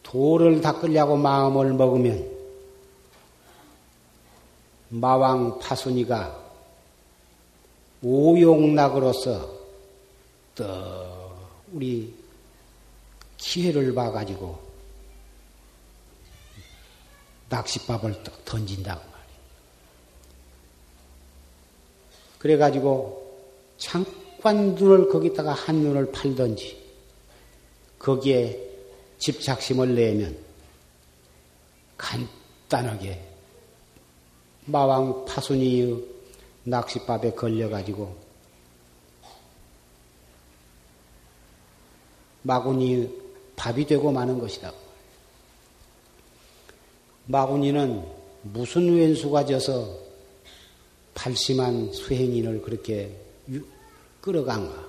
돌을 0.04 0.62
닦으려고 0.62 1.16
마음을 1.16 1.74
먹으면 1.74 2.32
마왕 4.90 5.60
파순이가 5.60 6.44
오용락으로서 8.04 9.50
떡 10.56 11.24
우리 11.72 12.14
기회를 13.38 13.94
봐가지고 13.94 14.60
낚싯밥을 17.50 18.24
던진다고 18.46 19.02
말이에요. 19.02 19.40
그래가지고 22.40 23.40
잠 23.78 24.06
깐 24.44 24.76
눈을 24.76 25.08
거기다가 25.08 25.54
한 25.54 25.78
눈을 25.78 26.12
팔던지 26.12 26.78
거기에 27.98 28.60
집착심을 29.18 29.96
내면 29.96 30.38
간단하게 31.98 33.24
마왕 34.66 35.24
파순이의 35.24 36.04
낚싯밥에 36.66 37.32
걸려가지고 37.32 38.18
마구니 42.42 43.24
밥이 43.56 43.86
되고 43.86 44.12
마는 44.12 44.40
것이다. 44.40 44.74
마구니는 47.28 48.06
무슨 48.42 48.94
왼수가 48.94 49.46
져서 49.46 50.00
팔심한 51.14 51.94
수행인을 51.94 52.62
그렇게 52.62 53.23
끌어간가? 54.24 54.88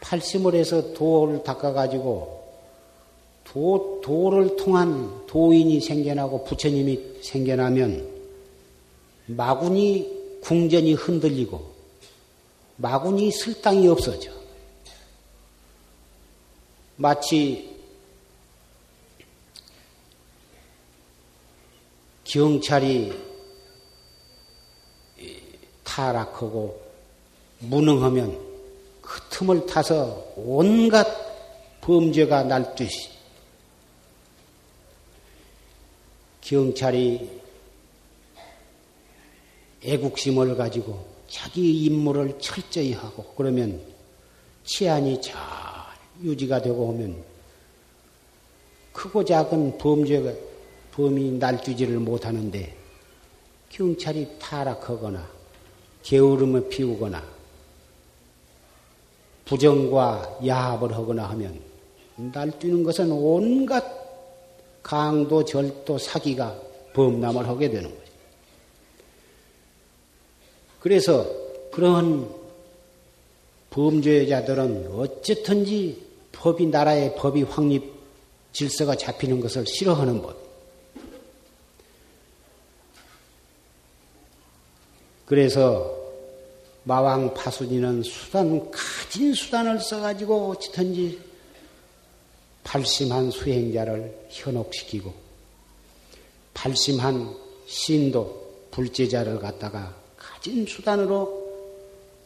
팔심을 0.00 0.56
해서 0.56 0.92
도를 0.94 1.44
닦아가지고 1.44 2.42
도, 3.44 4.00
도를 4.02 4.56
통한 4.56 5.26
도인이 5.28 5.80
생겨나고 5.80 6.42
부처님이 6.44 7.22
생겨나면 7.22 8.10
마군이 9.26 10.40
궁전이 10.42 10.94
흔들리고 10.94 11.72
마군이 12.76 13.30
쓸당이 13.30 13.86
없어져. 13.86 14.32
마치 16.96 17.70
경찰이 22.24 23.12
타락하고 25.84 26.81
무능하면 27.62 28.38
그 29.00 29.20
틈을 29.30 29.66
타서 29.66 30.32
온갖 30.36 31.06
범죄가 31.80 32.44
날 32.44 32.74
듯이. 32.74 33.10
경찰이 36.40 37.40
애국심을 39.84 40.56
가지고 40.56 41.04
자기 41.28 41.84
임무를 41.84 42.38
철저히 42.40 42.92
하고 42.92 43.24
그러면 43.36 43.80
치안이 44.64 45.20
잘 45.20 45.40
유지가 46.22 46.60
되고 46.60 46.84
오면 46.88 47.24
크고 48.92 49.24
작은 49.24 49.78
범죄가 49.78 50.32
범이 50.92 51.32
날뛰지를 51.32 51.98
못하는데 51.98 52.76
경찰이 53.70 54.38
타락하거나 54.38 55.26
게으름을 56.02 56.68
피우거나 56.68 57.31
부정과 59.52 60.38
야합을 60.46 60.94
하거나 60.94 61.28
하면 61.30 61.60
날뛰는 62.16 62.84
것은 62.84 63.12
온갖 63.12 63.84
강도, 64.82 65.44
절도, 65.44 65.98
사기가 65.98 66.58
범람을 66.94 67.46
하게 67.46 67.68
되는 67.68 67.90
거죠. 67.90 68.12
그래서 70.80 71.26
그러한 71.70 72.30
범죄자들은 73.68 74.90
어쨌든지 74.94 76.02
법이 76.32 76.66
나라의 76.66 77.14
법이 77.16 77.42
확립 77.42 77.92
질서가 78.52 78.96
잡히는 78.96 79.40
것을 79.40 79.66
싫어하는 79.66 80.22
법. 80.22 80.34
그래서 85.26 86.01
마왕 86.84 87.34
파순이는 87.34 88.02
수단 88.02 88.70
가진 88.70 89.34
수단을 89.34 89.80
써가지고 89.80 90.50
어찌든지 90.50 91.20
발심한 92.64 93.30
수행자를 93.30 94.26
현혹시키고 94.30 95.12
발심한 96.54 97.34
신도 97.66 98.68
불제자를 98.70 99.38
갖다가 99.38 99.94
가진 100.16 100.66
수단으로 100.66 101.42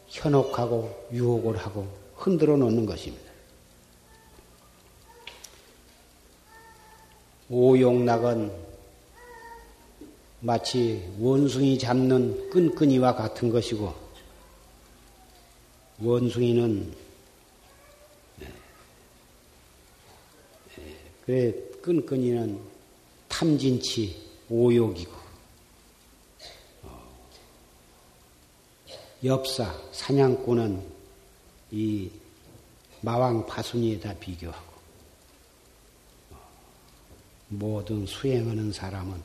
현혹하고 0.07 1.09
유혹을 1.11 1.57
하고 1.57 1.87
흔들어 2.15 2.57
놓는 2.57 2.85
것입니다. 2.85 3.27
오용락은 7.49 8.51
마치 10.39 11.09
원숭이 11.19 11.77
잡는 11.79 12.49
끈끈이와 12.49 13.15
같은 13.15 13.49
것이고 13.49 14.06
원숭이는 15.99 16.93
그래 21.25 21.51
끈끈이는 21.81 22.61
탐진치 23.27 24.27
오욕이고 24.49 25.27
엽사, 29.25 29.75
사냥꾼은 29.91 30.81
이 31.71 32.09
마왕 33.01 33.45
파순이에다 33.45 34.13
비교하고 34.19 34.77
모든 37.49 38.05
수행하는 38.05 38.71
사람은 38.71 39.21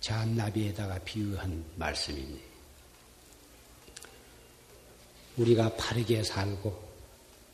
잔나비에다가 0.00 0.98
비유한 1.00 1.64
말씀입니다. 1.76 2.47
우리가 5.38 5.74
바르게 5.76 6.22
살고 6.22 6.72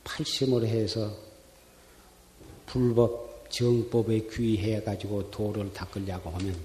팔심을 0.03 0.65
해서 0.67 1.11
불법 2.65 3.49
정법에 3.49 4.27
귀해 4.31 4.81
가지고 4.81 5.29
도를 5.31 5.71
닦으려고 5.73 6.29
하면 6.31 6.55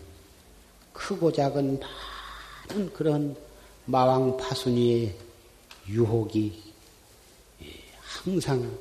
크고 0.93 1.31
작은 1.33 1.79
많은 2.69 2.93
그런 2.93 3.37
마왕 3.85 4.37
파순이의 4.37 5.15
유혹이 5.89 6.63
항상 8.01 8.79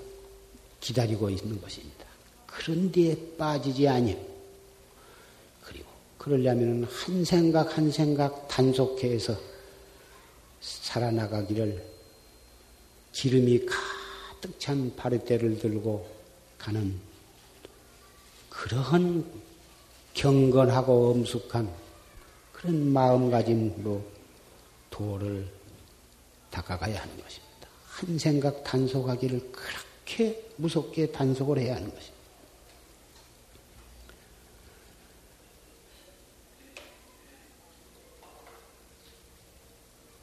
기다리고 0.79 1.29
있는 1.29 1.59
것입니다. 1.61 2.05
그런 2.45 2.91
데에 2.91 3.15
빠지지 3.37 3.87
아니요. 3.87 4.17
그리고 5.61 5.85
그러려면 6.17 6.83
한 6.85 7.23
생각 7.23 7.77
한 7.77 7.91
생각 7.91 8.47
단속해서 8.47 9.37
살아나가기를 10.61 11.98
기름이 13.11 13.65
가득 13.65 14.59
찬 14.59 14.95
바리대를 14.95 15.59
들고 15.59 16.09
가는 16.57 16.99
그러한 18.49 19.25
경건하고 20.13 21.11
엄숙한 21.11 21.69
그런 22.53 22.91
마음가짐으로 22.91 24.01
도를 24.89 25.47
닦아가야 26.51 27.01
하는 27.01 27.23
것입니다. 27.23 27.67
한 27.85 28.17
생각 28.17 28.63
단속하기를 28.63 29.51
그렇게 29.51 30.49
무섭게 30.57 31.11
단속을 31.11 31.59
해야 31.59 31.75
하는 31.75 31.89
것입니다. 31.89 32.19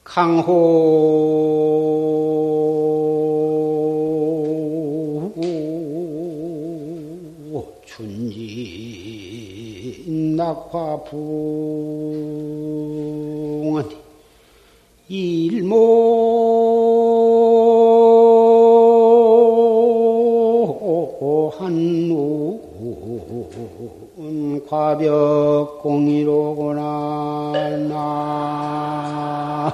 강호 0.05 2.26
춘지 10.47 10.55
낙화부 10.77 11.17
일모 15.09 15.67
한문 21.59 22.61
과벽 24.69 25.83
공이로구나. 25.83 27.53
나 27.89 29.73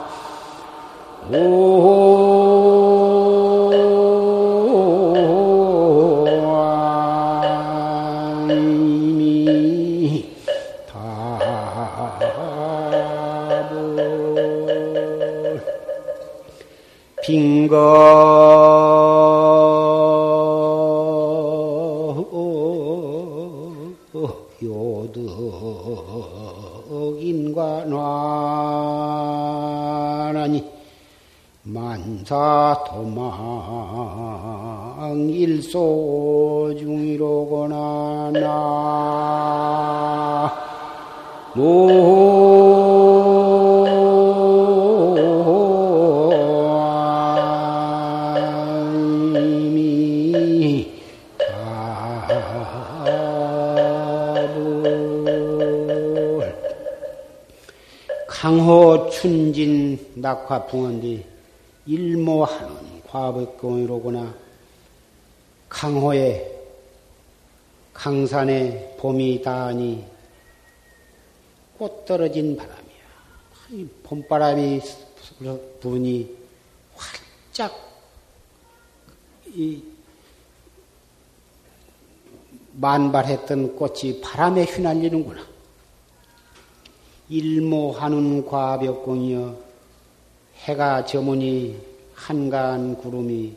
요득인과나니 30.23 30.64
만사 31.64 32.85
도망 32.89 33.23
일소 35.31 36.75
중이로구나 36.79 38.31
나 38.35 38.53
강호 58.62 59.10
춘진 59.10 60.12
낙화 60.14 60.66
붕언디 60.66 61.26
일모하는 61.84 63.02
과백공이로구나 63.08 64.32
강호에 65.68 66.48
강산에 67.92 68.94
봄이 69.00 69.42
다하니 69.42 70.06
꽃 71.76 72.04
떨어진 72.04 72.56
바람이야. 72.56 72.82
이 73.72 73.88
봄바람이 74.04 74.80
부니 75.80 76.32
활짝 76.94 77.76
이 79.56 79.82
만발했던 82.74 83.74
꽃이 83.74 84.20
바람에 84.20 84.66
휘날리는구나. 84.66 85.51
일모하는 87.33 88.45
과벽공이여 88.45 89.59
해가 90.57 91.07
저무니 91.07 91.80
한가한 92.12 92.99
구름이 92.99 93.57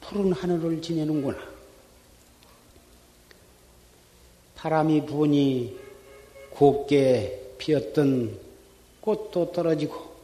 푸른 0.00 0.32
하늘을 0.32 0.80
지내는구나. 0.80 1.36
바람이 4.54 5.06
부니 5.06 5.76
곱게 6.50 7.56
피었던 7.58 8.38
꽃도 9.00 9.50
떨어지고 9.50 10.14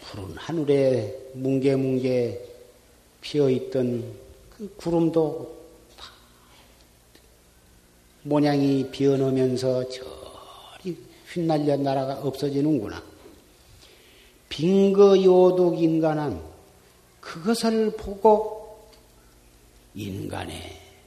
푸른 0.00 0.36
하늘에 0.36 1.30
뭉게뭉게 1.34 2.48
피어있던 3.22 4.04
그 4.50 4.72
구름도 4.76 5.58
모양이 8.22 8.88
변하면서 8.92 9.88
저 9.88 10.17
리 11.38 11.42
휘날려 11.42 11.76
나라가 11.76 12.20
없어지는구나. 12.20 13.02
빙거요독 14.48 15.80
인간은 15.80 16.40
그것을 17.20 17.92
보고 17.96 18.88
인간의 19.94 20.56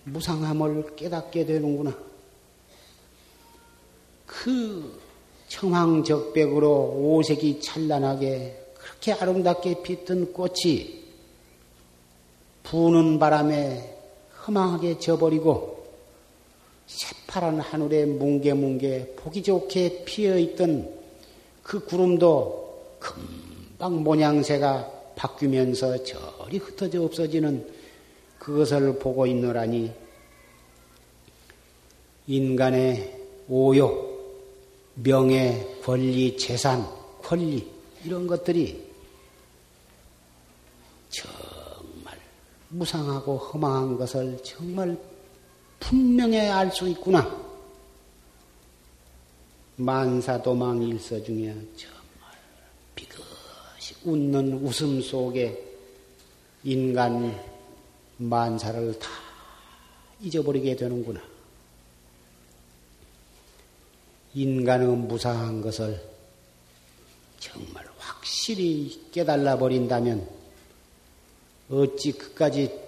무상함을 0.06 0.96
깨닫게 0.96 1.46
되는구나. 1.46 1.98
그 4.26 5.00
청황적백으로 5.50 6.94
오색이 6.96 7.62
찬란하게 7.62 8.74
그렇게 8.76 9.12
아름답게 9.14 9.84
피던 9.84 10.34
꽃이 10.34 11.02
부는 12.64 13.20
바람에 13.20 13.98
허망하게 14.46 15.00
져버리고 15.00 15.81
새파란 16.92 17.62
하늘에 17.62 18.06
뭉게뭉게 18.06 19.16
보기 19.16 19.42
좋게 19.42 20.04
피어 20.04 20.38
있던 20.38 20.94
그 21.64 21.84
구름도 21.86 22.98
금방 23.00 24.04
모양새가 24.04 25.14
바뀌면서 25.16 26.04
저리 26.04 26.58
흩어져 26.58 27.04
없어지는 27.04 27.66
그것을 28.40 29.00
보고 29.00 29.26
있노라니. 29.26 29.94
인간의 32.28 33.20
오욕, 33.48 34.94
명예, 34.96 35.80
권리, 35.84 36.36
재산, 36.38 36.86
권리 37.24 37.72
이런 38.04 38.28
것들이 38.28 38.92
정말 41.10 42.20
무상하고 42.70 43.38
허망한 43.38 43.98
것을 43.98 44.38
정말 44.44 44.98
분명히 45.82 46.40
알 46.40 46.72
수 46.72 46.88
있구나. 46.88 47.42
만사도망 49.76 50.84
일서 50.84 51.22
중에 51.24 51.54
정말 51.76 52.32
비긋이 52.96 53.26
웃는 54.06 54.54
웃음 54.64 55.02
속에 55.02 55.60
인간 56.64 57.38
만사를 58.18 59.00
다 59.00 59.10
잊어버리게 60.22 60.76
되는구나. 60.76 61.20
인간의 64.34 64.88
무상한 64.88 65.62
것을 65.62 66.02
정말 67.40 67.86
확실히 67.98 69.10
깨달아 69.12 69.58
버린다면 69.58 70.30
어찌 71.72 72.12
그까지 72.12 72.80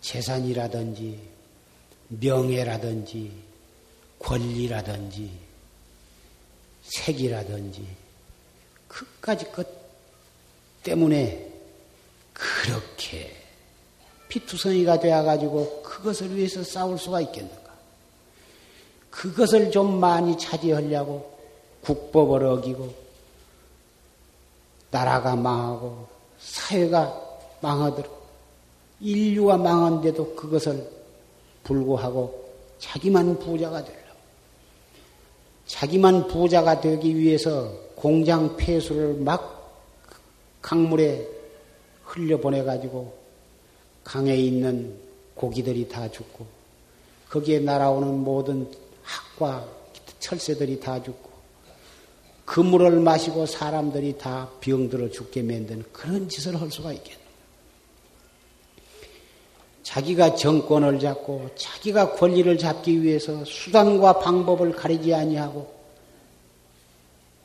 재산이라든지 0.00 1.37
명예라든지 2.08 3.32
권리라든지 4.18 5.30
색이라든지 6.82 7.86
그까지 8.88 9.52
것 9.52 9.66
때문에 10.82 11.52
그렇게 12.32 13.36
피투성이가 14.28 15.00
되어가지고 15.00 15.82
그것을 15.82 16.34
위해서 16.36 16.62
싸울 16.62 16.98
수가 16.98 17.20
있겠는가? 17.22 17.68
그것을 19.10 19.70
좀 19.70 19.98
많이 19.98 20.36
차지하려고 20.38 21.38
국법을 21.82 22.44
어기고 22.44 22.94
나라가 24.90 25.36
망하고 25.36 26.08
사회가 26.38 27.28
망하도록 27.60 28.18
인류가 29.00 29.56
망한데도 29.56 30.34
그것을 30.34 30.97
불구하고 31.68 32.48
자기만 32.78 33.38
부자가 33.38 33.84
되려고. 33.84 34.08
자기만 35.66 36.26
부자가 36.28 36.80
되기 36.80 37.14
위해서 37.14 37.70
공장 37.94 38.56
폐수를 38.56 39.14
막 39.14 39.84
강물에 40.62 41.28
흘려보내가지고 42.04 43.12
강에 44.02 44.34
있는 44.34 44.96
고기들이 45.34 45.88
다 45.88 46.10
죽고 46.10 46.46
거기에 47.28 47.60
날아오는 47.60 48.08
모든 48.20 48.66
학과 49.02 49.68
철새들이 50.18 50.80
다 50.80 51.02
죽고 51.02 51.28
그 52.46 52.60
물을 52.60 52.98
마시고 53.00 53.44
사람들이 53.44 54.16
다 54.16 54.48
병들어 54.60 55.10
죽게 55.10 55.42
만든 55.42 55.84
그런 55.92 56.28
짓을 56.30 56.58
할 56.58 56.70
수가 56.70 56.94
있겠네. 56.94 57.27
자기가 59.88 60.34
정권을 60.34 61.00
잡고 61.00 61.48
자기가 61.54 62.12
권리를 62.12 62.58
잡기 62.58 63.02
위해서 63.02 63.42
수단과 63.46 64.18
방법을 64.18 64.72
가리지 64.72 65.14
아니하고 65.14 65.66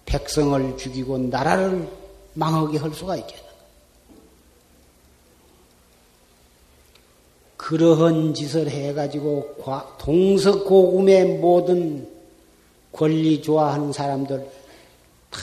백성을 0.05 0.77
죽이고 0.77 1.19
나라를 1.19 1.87
망하게 2.33 2.79
할 2.79 2.93
수가 2.93 3.15
있겠는가? 3.15 3.53
그러한 7.55 8.33
짓을 8.33 8.69
해가지고 8.69 9.63
동서고금의 9.99 11.37
모든 11.37 12.09
권리 12.91 13.41
좋아하는 13.41 13.93
사람들 13.93 14.45
다 15.29 15.39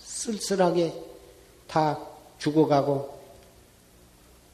쓸쓸하게 0.00 0.92
다 1.68 2.00
죽어가고 2.40 3.17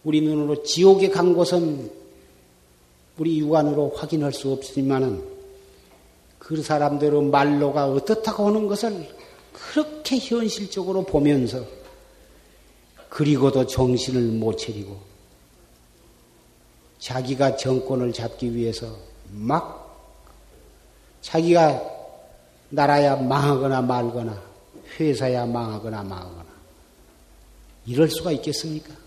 우리 0.04 0.20
눈으로 0.20 0.62
지옥에 0.62 1.08
간 1.08 1.34
곳은 1.34 1.90
우리 3.18 3.38
육안으로 3.38 3.94
확인할 3.96 4.32
수 4.32 4.52
없지만은 4.52 5.24
그 6.38 6.62
사람들의 6.62 7.22
말로가 7.22 7.86
어떻다고 7.86 8.48
하는 8.48 8.66
것을 8.66 9.08
그렇게 9.52 10.18
현실적으로 10.18 11.04
보면서 11.04 11.64
그리고도 13.08 13.66
정신을 13.66 14.20
못 14.38 14.58
차리고 14.58 14.98
자기가 16.98 17.56
정권을 17.56 18.12
잡기 18.12 18.54
위해서 18.54 18.94
막 19.30 19.84
자기가 21.22 21.82
나라야 22.70 23.16
망하거나 23.16 23.82
말거나 23.82 24.42
회사야 24.98 25.46
망하거나 25.46 26.02
망하거나 26.02 26.46
이럴 27.86 28.10
수가 28.10 28.32
있겠습니까? 28.32 29.03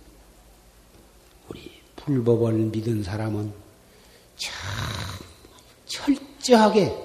불법을 2.08 2.54
믿은 2.54 3.04
사람은 3.04 3.52
참 4.38 4.54
철저하게 5.86 6.96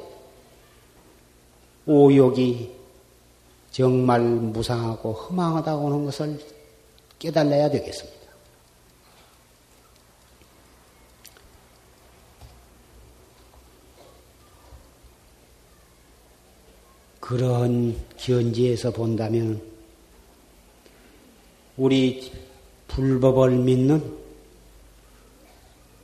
오욕이 1.87 2.71
정말 3.73 4.21
무상하고 4.21 5.13
허망하다고 5.13 5.87
하는 5.87 6.05
것을 6.05 6.41
깨달아야 7.19 7.69
되겠습니다. 7.71 8.23
그런 17.19 17.97
견지에서 18.19 18.93
본다면 18.93 19.61
우리 21.77 22.31
불법을 22.87 23.51
믿는 23.51 24.22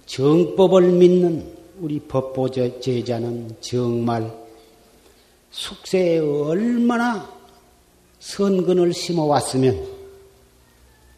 정법을 0.09 0.91
믿는 0.93 1.55
우리 1.81 2.01
법보 2.01 2.51
제자는 2.51 3.57
정말 3.61 4.35
숙세에 5.51 6.19
얼마나 6.19 7.31
선근을 8.19 8.95
심어왔으면 8.95 9.87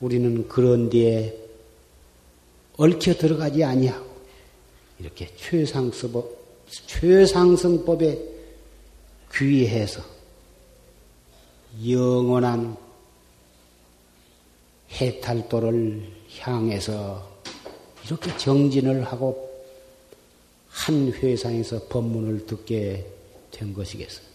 우리는 0.01 0.47
그런 0.49 0.91
데에 0.91 1.39
얽혀 2.77 3.15
들어가지 3.15 3.63
아니하고 3.63 4.07
이렇게 4.99 5.29
최상스럽, 5.37 6.29
최상승법에 6.69 8.19
귀해서 9.33 10.03
영원한 11.87 12.77
해탈도를 14.91 16.03
향해서 16.41 17.30
이렇게 18.11 18.37
정진을 18.37 19.05
하고 19.05 19.49
한 20.69 21.13
회상에서 21.13 21.87
법문을 21.89 22.45
듣게 22.45 23.07
된 23.53 23.73
것이겠어요. 23.73 24.27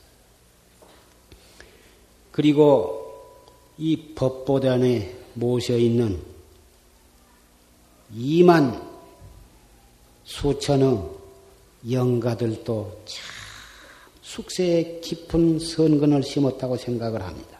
그리고 2.31 3.01
이 3.77 4.13
법보단에 4.15 5.13
모셔 5.33 5.75
있는 5.75 6.21
2만 8.15 8.81
수천의 10.23 10.97
영가들도 11.91 13.01
참 13.03 13.23
숙세에 14.21 15.01
깊은 15.01 15.59
선근을 15.59 16.23
심었다고 16.23 16.77
생각을 16.77 17.21
합니다. 17.23 17.59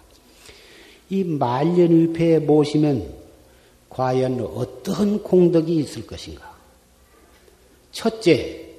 이 1.09 1.25
말년위패에 1.25 2.39
모시면 2.39 3.24
과연 3.95 4.41
어떤 4.41 5.23
공덕이 5.23 5.77
있을 5.77 6.05
것인가? 6.05 6.53
첫째, 7.93 8.75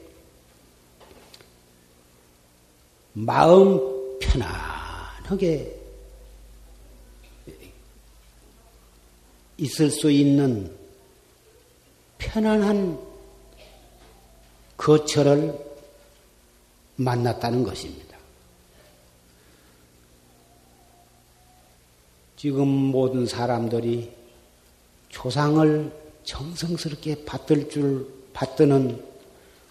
마음 3.14 4.18
편안하게 4.20 5.74
있을 9.56 9.90
수 9.90 10.10
있는 10.10 10.70
편안한 12.18 13.00
거처를 14.76 15.58
만났다는 16.96 17.62
것입니다. 17.62 18.18
지금 22.36 22.68
모든 22.68 23.24
사람들이 23.24 24.15
조상을 25.16 25.90
정성스럽게 26.24 27.24
받들 27.24 27.70
줄 27.70 28.06
받드는 28.34 29.02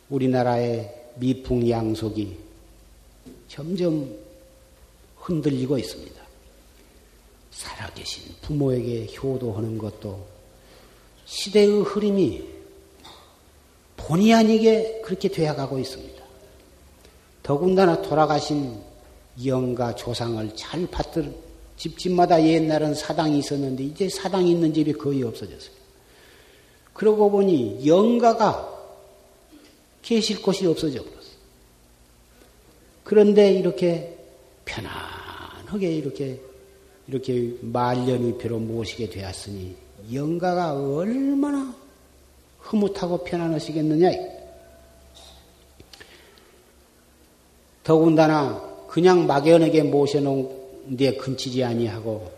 우리나라의 0.10 1.12
미풍양속이 1.18 2.36
점점 3.48 4.18
흔들리고 5.18 5.78
있습니다. 5.78 6.20
살아계신 7.52 8.34
부모에게 8.41 9.14
효도하는 9.16 9.78
것도 9.78 10.26
시대의 11.26 11.82
흐름이 11.84 12.43
본의 13.98 14.34
아니게 14.34 15.02
그렇게 15.06 15.30
되어가고 15.30 15.78
있습니다. 15.78 16.24
더군다나 17.43 18.02
돌아가신 18.02 18.82
영가 19.46 19.93
조상을 19.93 20.56
잘 20.56 20.88
받들 20.88 21.45
집집마다 21.78 22.43
옛날은 22.43 22.93
사당이 22.93 23.39
있었는데 23.39 23.84
이제 23.84 24.09
사당이 24.09 24.51
있는 24.51 24.73
집이 24.73 24.93
거의 24.93 25.23
없어졌어요. 25.23 25.76
그러고 26.93 27.30
보니 27.30 27.86
영가가 27.86 28.73
계실 30.01 30.41
곳이 30.41 30.65
없어져 30.65 31.03
버렸어요. 31.03 31.36
그런데 33.03 33.53
이렇게 33.53 34.17
편안하게 34.65 35.93
이렇게 35.93 36.41
이렇게 37.07 37.55
말년의표로 37.61 38.59
모시게 38.59 39.09
되었으니 39.09 39.76
영가가 40.11 40.73
얼마나 40.73 41.76
흐뭇하고 42.59 43.23
편안하시겠느냐. 43.23 44.11
더군다나 47.84 48.88
그냥 48.88 49.28
막연하게 49.28 49.84
모셔놓은 49.84 50.64
데 50.98 51.16
근치지 51.16 51.64
아니하고 51.64 52.32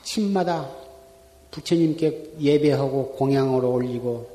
아침마다 0.00 0.70
부처님께 1.50 2.34
예배하고 2.40 3.12
공양을 3.12 3.64
올리고 3.64 4.30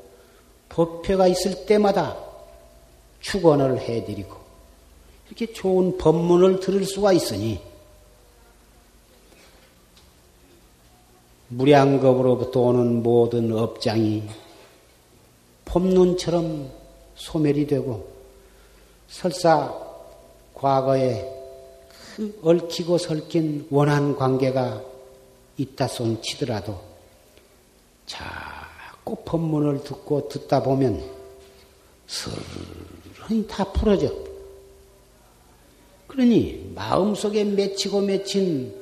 법회가 0.68 1.26
있을 1.28 1.66
때마다 1.66 2.16
축원을 3.20 3.80
해드리고 3.80 4.36
이렇게 5.26 5.52
좋은 5.52 5.98
법문을 5.98 6.60
들을 6.60 6.84
수가 6.84 7.12
있으니 7.12 7.60
무량겁으로부터 11.48 12.60
오는 12.60 13.02
모든 13.02 13.52
업장이 13.52 14.22
폼눈처럼 15.64 16.70
소멸이 17.16 17.66
되고 17.66 18.08
설사 19.08 19.74
과거에 20.54 21.37
그 22.18 22.36
얽히고 22.42 22.98
설킨 22.98 23.68
원한 23.70 24.16
관계가 24.16 24.82
있다 25.56 25.86
손 25.86 26.20
치더라도 26.20 26.80
자꾸 28.06 29.18
법문을 29.24 29.84
듣고 29.84 30.26
듣다 30.26 30.64
보면 30.64 31.00
서른이 32.08 33.46
다 33.46 33.70
풀어져. 33.72 34.12
그러니 36.08 36.72
마음속에 36.74 37.44
맺히고 37.44 38.00
맺힌 38.00 38.74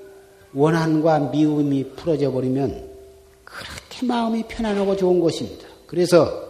원한과 0.54 1.18
미움이 1.18 1.90
풀어져 1.90 2.32
버리면 2.32 2.90
그렇게 3.44 4.06
마음이 4.06 4.44
편안하고 4.48 4.96
좋은 4.96 5.20
것입니다. 5.20 5.68
그래서 5.86 6.48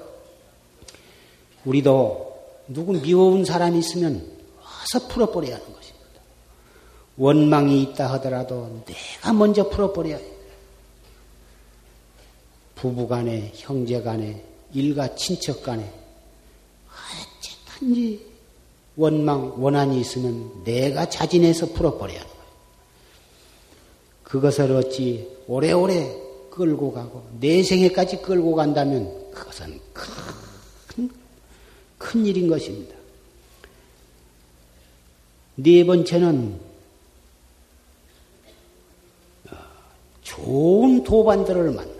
우리도 1.64 2.62
누구 2.68 2.92
미워운 2.92 3.44
사람이 3.44 3.76
있으면 3.80 4.24
와서 4.62 5.08
풀어버려야 5.08 5.54
하는 5.56 5.66
것입니다. 5.66 5.85
원망이 7.16 7.82
있다 7.82 8.12
하더라도 8.14 8.82
내가 8.84 9.32
먼저 9.32 9.68
풀어버려야 9.68 10.16
해요. 10.16 10.36
부부 12.74 13.08
간에, 13.08 13.52
형제 13.54 14.02
간에, 14.02 14.44
일가 14.74 15.14
친척 15.14 15.62
간에, 15.62 15.90
어쨌든지 17.40 18.26
원망, 18.96 19.62
원한이 19.62 19.98
있으면 20.00 20.62
내가 20.64 21.08
자진해서 21.08 21.72
풀어버려야 21.72 22.18
거예요. 22.18 22.36
그것을 24.22 24.72
어찌 24.72 25.26
오래오래 25.46 26.14
끌고 26.50 26.92
가고, 26.92 27.26
내 27.40 27.62
생애까지 27.62 28.20
끌고 28.22 28.54
간다면 28.54 29.30
그것은 29.32 29.80
큰, 29.94 31.10
큰 31.96 32.26
일인 32.26 32.48
것입니다. 32.48 32.94
네 35.54 35.84
번째는 35.84 36.65
좋은 40.26 41.04
도반들을 41.04 41.70
만나. 41.70 41.94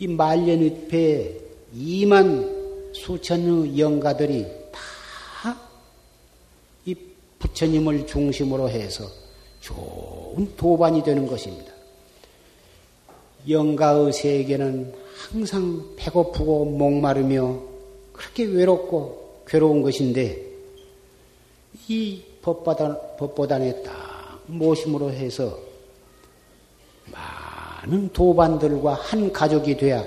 이 0.00 0.08
말년위패에 0.08 1.40
2만 1.76 2.92
수천의 2.92 3.78
영가들이 3.78 4.44
다 4.72 5.56
이 6.84 6.96
부처님을 7.38 8.06
중심으로 8.06 8.68
해서 8.68 9.04
좋은 9.60 10.56
도반이 10.56 11.04
되는 11.04 11.26
것입니다. 11.26 11.72
영가의 13.48 14.12
세계는 14.12 14.92
항상 15.14 15.84
배고프고 15.96 16.64
목마르며 16.64 17.60
그렇게 18.12 18.44
외롭고 18.44 19.42
괴로운 19.46 19.82
것인데 19.82 20.50
이 21.88 22.22
법보단, 22.42 23.16
법보단에 23.18 23.82
딱 23.84 24.42
모심으로 24.46 25.12
해서 25.12 25.71
많은 27.06 28.12
도반들과 28.12 28.94
한 28.94 29.32
가족이 29.32 29.76
되어 29.76 30.04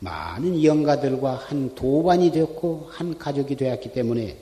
많은 0.00 0.62
영가들과 0.62 1.34
한 1.34 1.74
도반이 1.74 2.32
되었고 2.32 2.88
한 2.90 3.18
가족이 3.18 3.56
되었기 3.56 3.92
때문에 3.92 4.36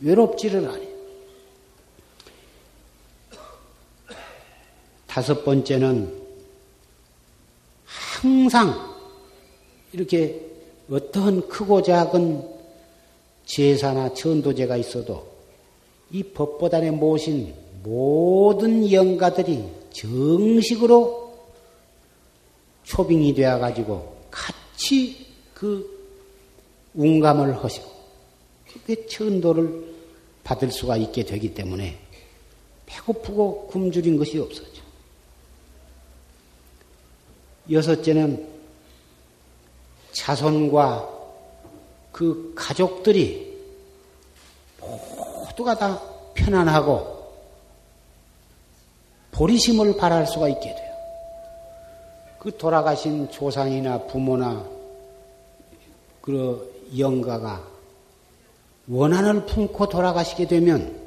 외롭지를 0.00 0.66
않아요. 0.66 0.92
다섯 5.06 5.44
번째는 5.44 6.22
항상 7.84 8.92
이렇게 9.92 10.40
어떤 10.90 11.46
크고 11.48 11.82
작은 11.82 12.48
제사나 13.44 14.14
천도제가 14.14 14.78
있어도 14.78 15.26
이 16.10 16.22
법보단에 16.22 16.90
모신 16.92 17.54
모든 17.82 18.90
영가들이 18.90 19.81
정식으로 19.92 21.22
초빙이 22.84 23.34
되어 23.34 23.58
가지고 23.58 24.16
같이 24.30 25.26
그 25.54 26.02
운감을 26.94 27.62
하시고 27.62 27.90
그 28.86 29.06
천도를 29.06 29.92
받을 30.44 30.70
수가 30.70 30.96
있게 30.96 31.24
되기 31.24 31.54
때문에 31.54 31.98
배고프고 32.86 33.68
굶주린 33.68 34.16
것이 34.18 34.38
없었죠. 34.38 34.82
여섯째는 37.70 38.48
자손과 40.12 41.08
그 42.10 42.52
가족들이 42.54 43.52
모두가 44.80 45.78
다 45.78 46.02
편안하고 46.34 47.11
보리심을 49.32 49.96
바랄 49.96 50.26
수가 50.26 50.48
있게 50.48 50.74
돼요. 50.74 50.92
그 52.38 52.56
돌아가신 52.56 53.30
조상이나 53.30 53.98
부모나 54.06 54.64
그 56.20 56.88
영가가 56.96 57.62
원한을 58.88 59.46
품고 59.46 59.88
돌아가시게 59.88 60.46
되면 60.46 61.00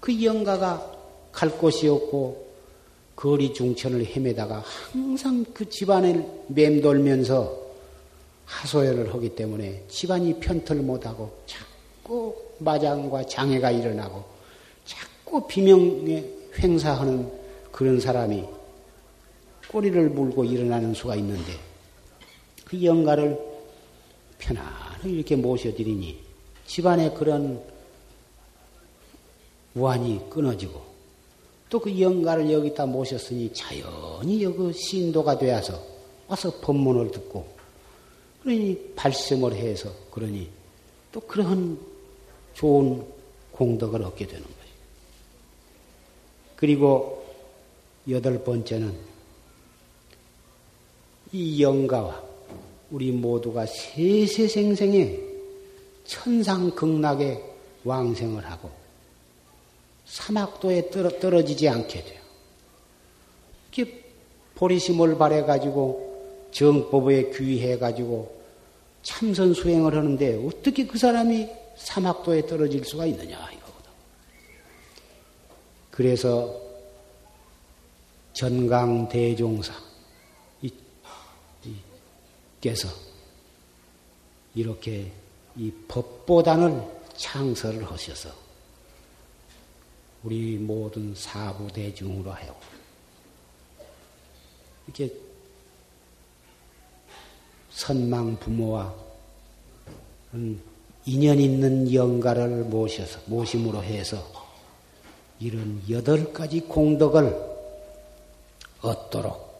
그 0.00 0.24
영가가 0.24 0.90
갈 1.32 1.50
곳이 1.50 1.88
없고 1.88 2.52
거리 3.16 3.52
중천을 3.52 4.06
헤매다가 4.06 4.62
항상 4.64 5.44
그 5.52 5.68
집안을 5.68 6.26
맴돌면서 6.48 7.60
하소연을 8.46 9.14
하기 9.14 9.34
때문에 9.34 9.84
집안이 9.88 10.40
편틀 10.40 10.76
못하고 10.76 11.30
자꾸 11.46 12.34
마장과 12.58 13.26
장애가 13.26 13.70
일어나고 13.70 14.24
자꾸 14.84 15.46
비명에 15.46 16.24
횡사하는 16.58 17.41
그런 17.72 17.98
사람이 17.98 18.44
꼬리를 19.68 20.10
물고 20.10 20.44
일어나는 20.44 20.94
수가 20.94 21.16
있는데 21.16 21.52
그 22.64 22.82
영가를 22.84 23.38
편안하게 24.38 25.10
이렇게 25.10 25.36
모셔드리니 25.36 26.20
집안에 26.66 27.12
그런 27.14 27.62
우환이 29.74 30.20
끊어지고 30.30 30.92
또 31.72 31.80
그 31.80 31.98
영가를 31.98 32.52
여기다 32.52 32.84
모셨으니 32.84 33.50
자연히 33.54 34.42
여기 34.42 34.72
신도가 34.74 35.38
되어서 35.38 35.82
와서 36.28 36.52
법문을 36.60 37.10
듣고 37.10 37.46
그러니 38.42 38.92
발심을 38.94 39.54
해서 39.54 39.90
그러니 40.10 40.50
또 41.10 41.20
그런 41.20 41.78
좋은 42.52 43.02
공덕을 43.52 44.02
얻게 44.02 44.26
되는 44.26 44.42
거죠. 44.42 44.56
그리고 46.56 47.21
여덟 48.08 48.42
번째는 48.42 48.94
이 51.32 51.62
영가와 51.62 52.22
우리 52.90 53.10
모두가 53.10 53.64
세세생생에 53.66 55.18
천상극락에 56.04 57.42
왕생을 57.84 58.44
하고 58.44 58.70
사막도에 60.04 60.90
떨어지지 60.90 61.68
않게 61.68 62.04
돼요. 62.04 62.20
이렇게 63.72 64.04
보리심을 64.56 65.16
발해가지고 65.16 66.50
정법에 66.50 67.30
귀해가지고 67.30 68.42
참선 69.02 69.54
수행을 69.54 69.96
하는데 69.96 70.46
어떻게 70.46 70.86
그 70.86 70.98
사람이 70.98 71.48
사막도에 71.76 72.46
떨어질 72.46 72.84
수가 72.84 73.06
있느냐 73.06 73.38
이거거든. 73.38 73.90
그래서 75.90 76.61
전강 78.32 79.08
대종사. 79.08 79.72
께서 82.62 82.88
이렇게 84.54 85.10
이 85.56 85.70
법보단을 85.88 86.80
창설을 87.16 87.90
하셔서 87.90 88.30
우리 90.22 90.56
모든 90.56 91.12
사부 91.14 91.72
대중으로 91.72 92.30
하여 92.30 92.58
이렇게 94.86 95.12
선망 97.70 98.38
부모와 98.38 98.94
인연 101.04 101.40
있는 101.40 101.92
영가를 101.92 102.64
모셔서 102.64 103.20
모심으로 103.26 103.82
해서 103.82 104.24
이런 105.40 105.82
여덟 105.90 106.32
가지 106.32 106.60
공덕을 106.60 107.51
얻도록 108.82 109.50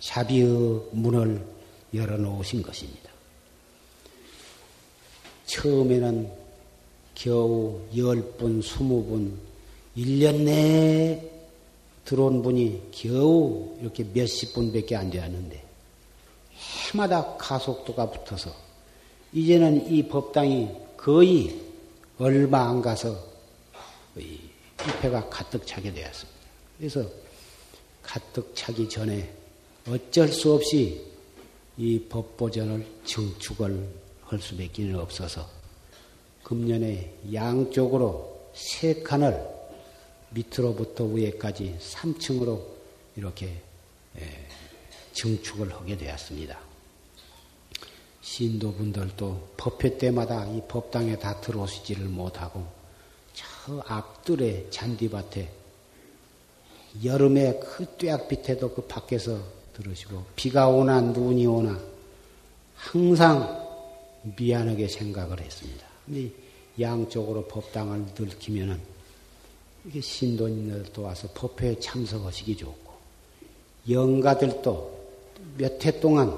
자비의 0.00 0.46
문을 0.92 1.44
열어놓으신 1.94 2.62
것입니다. 2.62 3.10
처음에는 5.46 6.30
겨우 7.14 7.80
열분 7.96 8.60
스무 8.60 9.30
분일년 9.94 10.44
내에 10.44 11.30
들어온 12.04 12.42
분이 12.42 12.90
겨우 12.90 13.76
이렇게 13.80 14.04
몇십 14.04 14.52
분밖에 14.54 14.96
안 14.96 15.10
되었는데, 15.10 15.62
해마다 16.92 17.36
가속도가 17.36 18.10
붙어서, 18.10 18.52
이제는 19.32 19.90
이 19.90 20.06
법당이 20.08 20.70
거의 20.96 21.60
얼마 22.18 22.68
안 22.68 22.82
가서 22.82 23.16
입회가 24.16 25.28
가득 25.28 25.66
차게 25.66 25.92
되었습니다. 25.92 26.40
그래서 26.78 27.04
가득 28.04 28.54
차기 28.54 28.88
전에 28.88 29.34
어쩔 29.88 30.28
수 30.28 30.52
없이 30.52 31.04
이 31.76 31.98
법보전을 32.08 32.86
증축을 33.04 33.88
할 34.22 34.38
수밖에 34.38 34.92
없어서 34.92 35.48
금년에 36.44 37.14
양쪽으로 37.32 38.50
세 38.54 39.02
칸을 39.02 39.54
밑으로부터 40.30 41.04
위에까지 41.04 41.76
3층으로 41.80 42.62
이렇게 43.16 43.60
증축을 45.12 45.72
하게 45.72 45.96
되었습니다. 45.96 46.58
신도분들도 48.20 49.54
법회 49.56 49.98
때마다 49.98 50.46
이 50.46 50.62
법당에 50.66 51.18
다 51.18 51.40
들어오시지를 51.40 52.06
못하고 52.06 52.66
저 53.32 53.80
앞뜰에 53.86 54.70
잔디밭에 54.70 55.63
여름에 57.02 57.58
그 57.60 57.86
뙤약빛에도 57.96 58.72
그 58.74 58.82
밖에서 58.82 59.38
들으시고 59.74 60.24
비가 60.36 60.68
오나 60.68 61.00
눈이 61.00 61.46
오나 61.46 61.78
항상 62.76 63.64
미안하게 64.36 64.88
생각을 64.88 65.40
했습니다. 65.40 65.86
근데 66.06 66.30
양쪽으로 66.80 67.46
법당을 67.46 68.14
들키면은 68.14 68.80
이게 69.86 70.00
신도님들도 70.00 71.02
와서 71.02 71.28
법회에 71.34 71.78
참석하시기 71.80 72.56
좋고 72.56 72.92
영가들도 73.90 75.04
몇 75.58 75.84
해 75.84 76.00
동안 76.00 76.36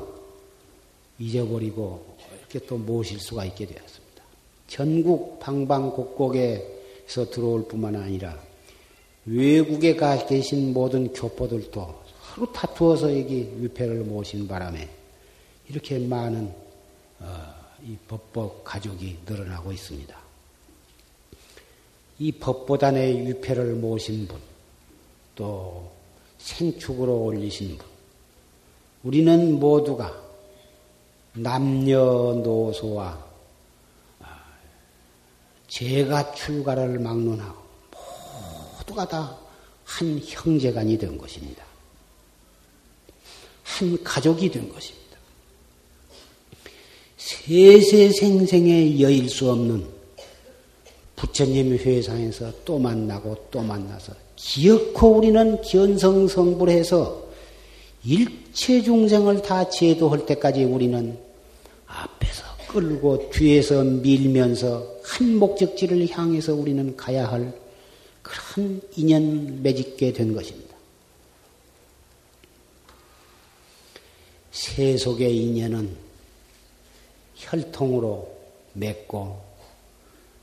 잊어버리고 1.18 2.16
이렇게 2.38 2.58
또 2.66 2.76
모실 2.76 3.20
수가 3.20 3.44
있게 3.46 3.66
되었습니다. 3.66 4.22
전국 4.66 5.38
방방곡곡에서 5.40 7.30
들어올 7.30 7.68
뿐만 7.68 7.94
아니라 7.96 8.38
외국에 9.26 9.96
가 9.96 10.24
계신 10.26 10.72
모든 10.72 11.12
교포들도 11.12 12.02
서로 12.34 12.52
다투어서 12.52 13.18
여기 13.18 13.52
위패를 13.58 14.04
모신 14.04 14.46
바람에 14.46 14.88
이렇게 15.68 15.98
많은 15.98 16.52
어, 17.18 17.54
이 17.84 17.96
법법 18.06 18.62
가족이 18.64 19.18
늘어나고 19.26 19.72
있습니다. 19.72 20.16
이 22.18 22.32
법보단의 22.32 23.26
위패를 23.26 23.74
모신 23.74 24.26
분, 24.26 24.38
또 25.34 25.90
생축으로 26.38 27.24
올리신 27.24 27.76
분, 27.76 27.86
우리는 29.02 29.58
모두가 29.58 30.24
남녀노소와 31.34 33.26
제가 35.68 36.32
출가를 36.32 36.98
막론하고 36.98 37.65
모두가 38.86 39.08
다 39.08 39.46
한 39.86 40.20
형제간이 40.22 40.98
된 40.98 41.16
것입니다. 41.16 41.64
한 43.62 44.02
가족이 44.02 44.50
된 44.50 44.68
것입니다. 44.68 45.06
세세생생에 47.16 49.00
여일 49.00 49.28
수 49.28 49.50
없는 49.50 49.86
부처님 51.14 51.72
회상에서 51.72 52.52
또 52.64 52.78
만나고 52.78 53.46
또 53.50 53.62
만나서 53.62 54.12
기어코 54.34 55.18
우리는 55.18 55.62
견성성불해서 55.62 57.24
일체 58.04 58.82
중생을 58.82 59.42
다 59.42 59.68
제도할 59.68 60.26
때까지 60.26 60.64
우리는 60.64 61.18
앞에서 61.86 62.44
끌고 62.68 63.30
뒤에서 63.30 63.82
밀면서 63.82 64.96
한 65.02 65.36
목적지를 65.36 66.08
향해서 66.10 66.54
우리는 66.54 66.96
가야 66.96 67.30
할 67.30 67.65
그런 68.26 68.80
인연 68.96 69.62
맺게 69.62 70.12
된 70.12 70.34
것입니다. 70.34 70.74
세속의 74.50 75.36
인연은 75.36 75.96
혈통으로 77.36 78.34
맺고 78.72 79.40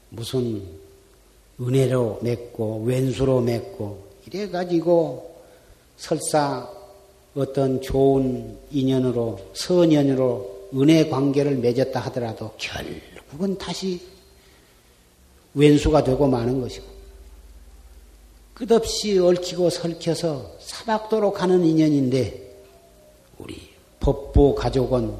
무슨 0.09 0.63
은혜로 1.59 2.19
맺고 2.21 2.83
왼수로 2.85 3.41
맺고 3.41 4.13
이래 4.27 4.49
가지고 4.49 5.35
설사 5.97 6.69
어떤 7.35 7.81
좋은 7.81 8.57
인연으로 8.71 9.39
선연으로 9.53 10.69
은혜 10.75 11.09
관계를 11.09 11.57
맺었다 11.57 11.99
하더라도 11.99 12.51
결국은 12.57 13.57
다시 13.57 13.99
왼수가 15.53 16.03
되고 16.03 16.27
마는 16.27 16.61
것이고 16.61 16.92
끝없이 18.53 19.17
얽히고 19.17 19.69
설켜서 19.69 20.51
사박도로 20.59 21.33
가는 21.33 21.63
인연인데 21.63 22.43
우리 23.39 23.73
법보 23.99 24.55
가족은 24.55 25.13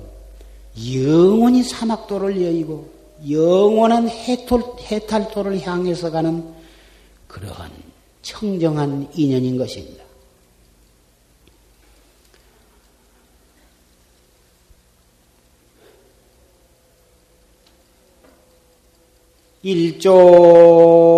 영원히 0.96 1.64
사막도를 1.64 2.42
여의고 2.42 2.92
영원한 3.30 4.10
해탈, 4.10 4.62
해탈도를 4.80 5.62
향해서 5.66 6.12
가는 6.12 6.44
그러한 7.28 7.72
청정한 8.22 9.10
인연인 9.16 9.58
것입니다. 9.58 10.04
일조 19.64 21.13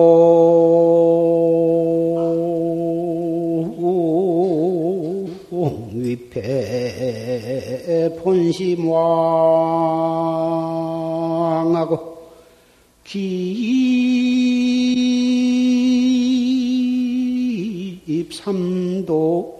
입삼도 18.08 19.56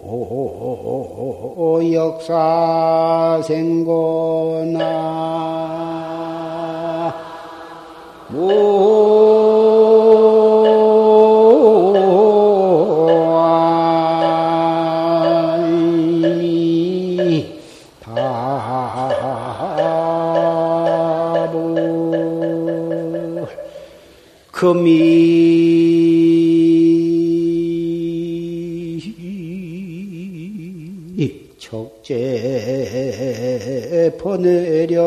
역사 1.92 3.42
생고나. 3.44 5.26
금이 24.52 25.45
적재 33.86 34.16
보내려마니 34.18 35.06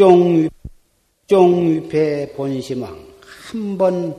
종 0.00 0.48
종위패 1.26 2.32
본심왕 2.32 3.06
한 3.20 3.76
번 3.76 4.16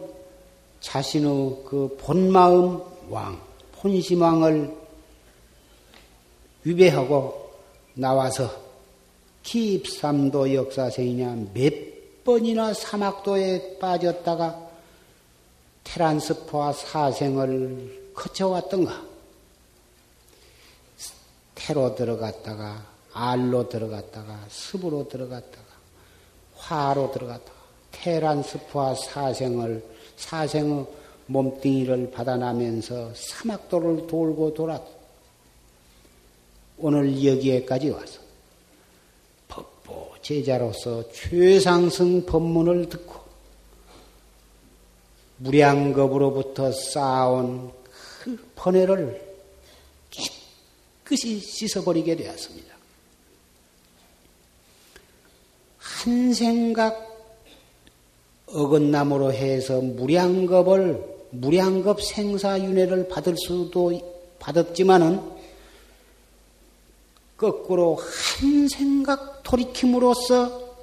자신의 0.79 1.63
그 1.65 1.97
본마음 1.99 2.79
왕 3.09 3.41
본심왕을 3.77 4.77
위배하고 6.65 7.51
나와서 7.95 8.47
기입삼도 9.41 10.53
역사생이냐 10.53 11.47
몇 11.51 12.23
번이나 12.25 12.75
사막도에 12.75 13.79
빠졌다가 13.79 14.69
테란스포와 15.83 16.73
사생을 16.73 18.11
거쳐왔던가. 18.13 19.03
태로 21.55 21.95
들어갔다가 21.95 22.85
알로 23.13 23.67
들어갔다가 23.67 24.45
습으로 24.49 25.07
들어갔다가 25.09 25.70
화로 26.61 27.11
들어갔다가 27.11 27.59
테란스프와 27.91 28.95
사생을 28.95 29.83
사생의 30.15 30.85
몸뚱이를 31.25 32.11
받아나면서 32.11 33.11
사막도를 33.15 34.07
돌고 34.07 34.53
돌아 34.53 34.81
오늘 36.77 37.23
여기에까지 37.23 37.89
와서 37.89 38.19
법보 39.47 40.15
제자로서 40.21 41.11
최상승 41.11 42.25
법문을 42.25 42.89
듣고 42.89 43.21
무량겁으로부터 45.37 46.71
쌓아온 46.71 47.71
그 48.19 48.37
번뇌를 48.55 49.29
깨끗이 50.11 51.39
씻어버리게 51.39 52.15
되었습니다. 52.15 52.70
한 56.03 56.33
생각 56.33 57.09
어긋남으로 58.47 59.33
해서 59.33 59.79
무량겁을 59.81 61.11
무량겁 61.29 62.01
생사윤회를 62.01 63.07
받을 63.07 63.35
수도 63.37 63.91
받았지만은 64.39 65.21
거꾸로 67.37 67.95
한 67.95 68.67
생각 68.67 69.43
돌이킴으로써 69.43 70.75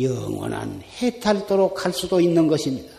영원한 0.00 0.82
해탈도로 1.02 1.74
갈 1.74 1.92
수도 1.92 2.20
있는 2.20 2.46
것입니다. 2.46 2.92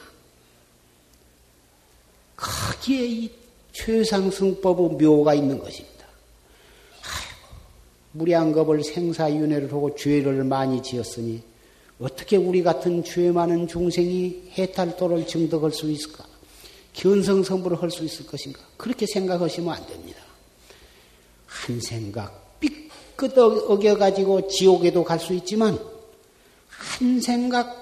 거기에 2.36 3.06
이 3.08 3.32
최상승법의 3.72 4.98
묘가 4.98 5.36
있는 5.36 5.58
것입니다. 5.58 6.01
무량겁을 8.14 8.84
생사윤회를 8.84 9.72
하고 9.72 9.96
죄를 9.96 10.44
많이 10.44 10.82
지었으니 10.84 11.42
어떻게 12.00 12.36
우리 12.36 12.64
같은 12.64 13.04
죄 13.04 13.32
많은 13.32 13.68
중생이 13.68 14.52
해탈도를 14.58 15.28
증득할 15.28 15.72
수 15.72 15.90
있을까? 15.90 16.26
견성성불을 16.94 17.82
할 17.82 17.90
수 17.92 18.04
있을 18.04 18.26
것인가? 18.26 18.60
그렇게 18.76 19.06
생각하시면 19.06 19.74
안 19.74 19.88
됩니다. 19.88 20.20
한 21.46 21.80
생각 21.80 22.60
삐끗 22.60 23.38
어겨가지고 23.38 24.48
지옥에도 24.48 25.04
갈 25.04 25.20
수 25.20 25.34
있지만 25.34 25.80
한 26.68 27.22
생각 27.22 27.78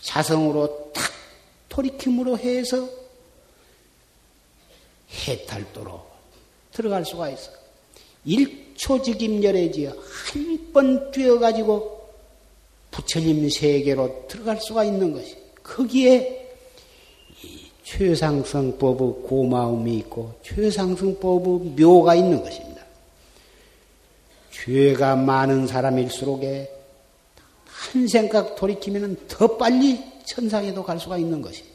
자성으로 0.00 0.92
탁 0.94 1.04
돌이킴으로 1.68 2.38
해서 2.38 2.88
해탈도로 5.26 6.06
들어갈 6.72 7.04
수가 7.04 7.30
있어. 7.30 7.50
일 8.24 8.63
초직임열애지어 8.74 9.92
한번 10.32 11.10
뛰어가지고 11.10 11.94
부처님 12.90 13.48
세계로 13.50 14.26
들어갈 14.28 14.60
수가 14.60 14.84
있는 14.84 15.12
것이. 15.12 15.36
거기에 15.62 16.44
최상승법의 17.82 19.26
고마움이 19.28 19.96
있고 19.98 20.34
최상승법의 20.42 21.74
묘가 21.76 22.14
있는 22.14 22.42
것입니다. 22.42 22.82
죄가 24.52 25.16
많은 25.16 25.66
사람일수록에 25.66 26.70
한 27.66 28.08
생각 28.08 28.56
돌이키면 28.56 29.16
더 29.28 29.56
빨리 29.56 30.00
천상에도 30.24 30.82
갈 30.82 30.98
수가 30.98 31.18
있는 31.18 31.42
것입니다. 31.42 31.73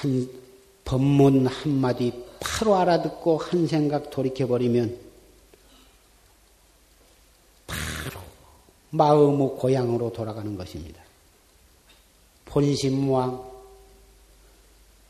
한 0.00 0.30
법문 0.84 1.46
한마디 1.46 2.24
바로 2.40 2.74
알아듣고 2.76 3.36
한 3.36 3.66
생각 3.66 4.08
돌이켜버리면 4.10 4.98
바로 7.66 8.20
마음의 8.88 9.56
고향으로 9.58 10.10
돌아가는 10.10 10.56
것입니다. 10.56 11.02
본심왕, 12.46 13.50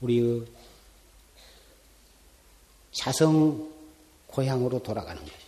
우리의 0.01 0.45
자성 2.91 3.71
고향으로 4.27 4.83
돌아가는 4.83 5.23
것입니다. 5.23 5.41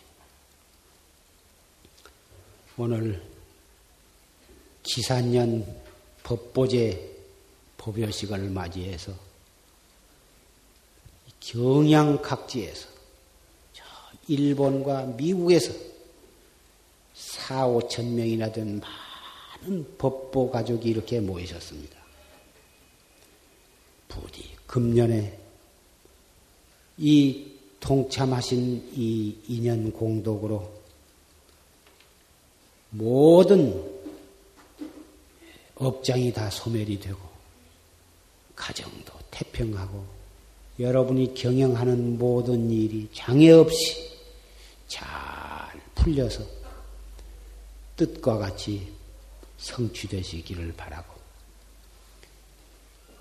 오늘 2.77 3.23
기산년 4.85 5.67
법보제 6.23 7.11
법요식을 7.77 8.51
맞이해서 8.51 9.32
경양 11.43 12.23
각지에서 12.23 12.89
일본과 14.29 15.05
미국에서 15.05 15.73
4, 17.15 17.67
5천 17.67 18.05
명이나 18.05 18.53
된 18.53 18.81
많은 19.61 19.97
법보 19.99 20.51
가족이 20.51 20.89
이렇게 20.89 21.21
모이셨습니다. 21.21 22.01
부디 24.09 24.49
금년에 24.67 25.39
이 26.99 27.53
동참하신 27.81 28.93
이 28.95 29.37
인연 29.49 29.93
공덕으로 29.93 30.73
모든 32.91 33.91
업장이 35.75 36.33
다 36.33 36.49
소멸이 36.49 37.01
되고 37.01 37.19
가정도 38.55 39.13
태평하고 39.33 40.12
여러분이 40.83 41.35
경영하는 41.35 42.19
모든 42.19 42.69
일이 42.69 43.09
장애 43.15 43.51
없이 43.53 44.11
잘 44.89 45.01
풀려서 45.95 46.45
뜻과 47.97 48.39
같이 48.39 48.93
성취되시기를 49.59 50.73
바라고. 50.77 51.15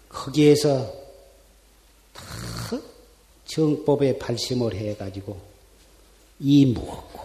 거기에서 0.10 0.92
다 2.14 2.24
정법에 3.46 4.18
발심을 4.18 4.74
해가지고 4.74 5.40
이 6.40 6.66
무엇고 6.66 7.20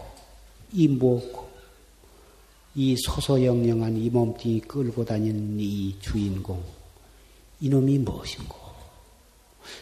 이 0.71 0.87
무엇고 0.87 1.47
이 2.75 2.95
소소영영한 2.95 3.97
이 3.97 4.09
몸뚱이 4.11 4.61
끌고 4.61 5.03
다니는 5.03 5.59
이 5.59 5.95
주인공 5.99 6.63
이놈이 7.59 7.97
무엇인고 7.97 8.66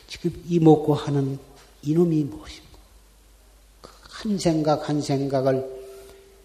지금 0.08 0.44
이 0.48 0.60
먹고 0.60 0.94
하는 0.94 1.40
이놈이 1.82 2.24
무엇인고 2.24 2.80
그한 3.82 4.38
생각 4.38 4.90
한 4.90 5.02
생각을 5.02 5.86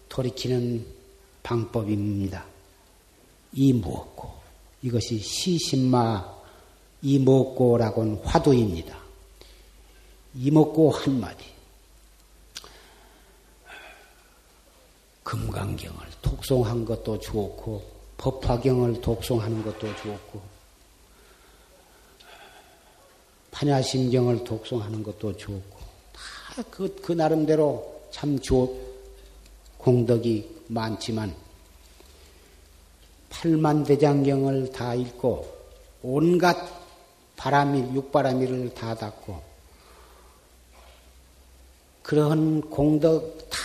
돌이키는 0.09 0.85
방법입니다. 1.43 2.45
이 3.53 3.73
무엇고 3.73 4.31
이것이 4.81 5.19
시신마 5.19 6.41
이 7.01 7.19
먹고라고는 7.19 8.21
화두입니다. 8.23 8.97
이 10.35 10.51
먹고 10.51 10.91
한 10.91 11.19
마디. 11.19 11.45
금강경을 15.23 15.99
독송한 16.21 16.85
것도 16.85 17.19
좋고 17.19 17.83
법화경을 18.17 19.01
독송하는 19.01 19.63
것도 19.63 19.95
좋고 19.95 20.41
판야심경을 23.61 24.43
독송하는 24.43 25.03
것도 25.03 25.37
좋고 25.37 25.79
다그 26.55 26.95
그 27.03 27.11
나름대로 27.11 28.01
참 28.09 28.39
좋, 28.39 28.75
공덕이 29.77 30.63
많지만 30.67 31.33
팔만대장경을 33.29 34.71
다 34.71 34.95
읽고 34.95 35.47
온갖 36.01 36.57
바람이 37.37 37.95
육바람이를 37.95 38.73
다 38.73 38.95
닦고 38.95 39.41
그런 42.01 42.61
공덕 42.61 43.47
다 43.49 43.59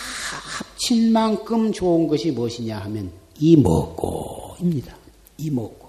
합친 0.59 1.11
만큼 1.11 1.73
좋은 1.73 2.07
것이 2.07 2.31
무엇이냐 2.33 2.79
하면 2.81 3.11
이 3.39 3.57
먹고입니다. 3.57 4.95
이 5.39 5.51
먹고 5.51 5.89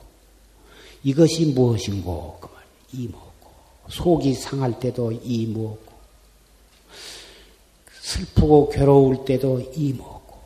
이것이 1.03 1.47
무엇인고 1.47 2.38
그 2.39 2.47
말. 2.53 2.64
이 2.93 3.08
먹고 3.08 3.28
속이 3.89 4.33
상할 4.33 4.79
때도 4.79 5.11
이먹고 5.11 5.88
슬프고 8.01 8.69
괴로울 8.69 9.25
때도 9.25 9.71
이먹고 9.75 10.38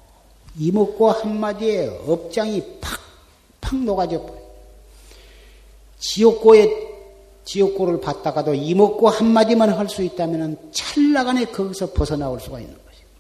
이먹고 0.58 1.12
한마디에 1.12 1.88
업장이 2.08 2.62
팍팍 3.62 3.84
녹아져 3.84 4.22
버려. 4.22 4.42
지옥고에 6.00 6.92
지옥고를 7.46 8.02
받다가도 8.02 8.54
이먹고 8.54 9.10
한마디만 9.10 9.70
할 9.70 9.88
수 9.88 10.04
있다면 10.04 10.72
찰나간에 10.72 11.46
거기서 11.46 11.94
벗어나올 11.94 12.40
수가 12.40 12.60
있는 12.60 12.74
것입니다. 12.74 13.12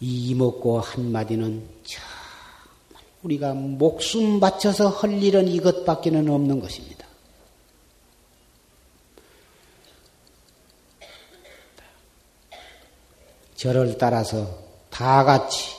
이 0.00 0.30
이먹고 0.30 0.80
한마디는 0.80 1.68
참 1.84 2.13
우리가 3.24 3.54
목숨 3.54 4.38
바쳐서 4.38 4.88
할 4.88 5.22
일은 5.22 5.48
이것밖에는 5.48 6.28
없는 6.28 6.60
것입니다. 6.60 7.06
저를 13.56 13.96
따라서 13.96 14.46
다 14.90 15.24
같이 15.24 15.74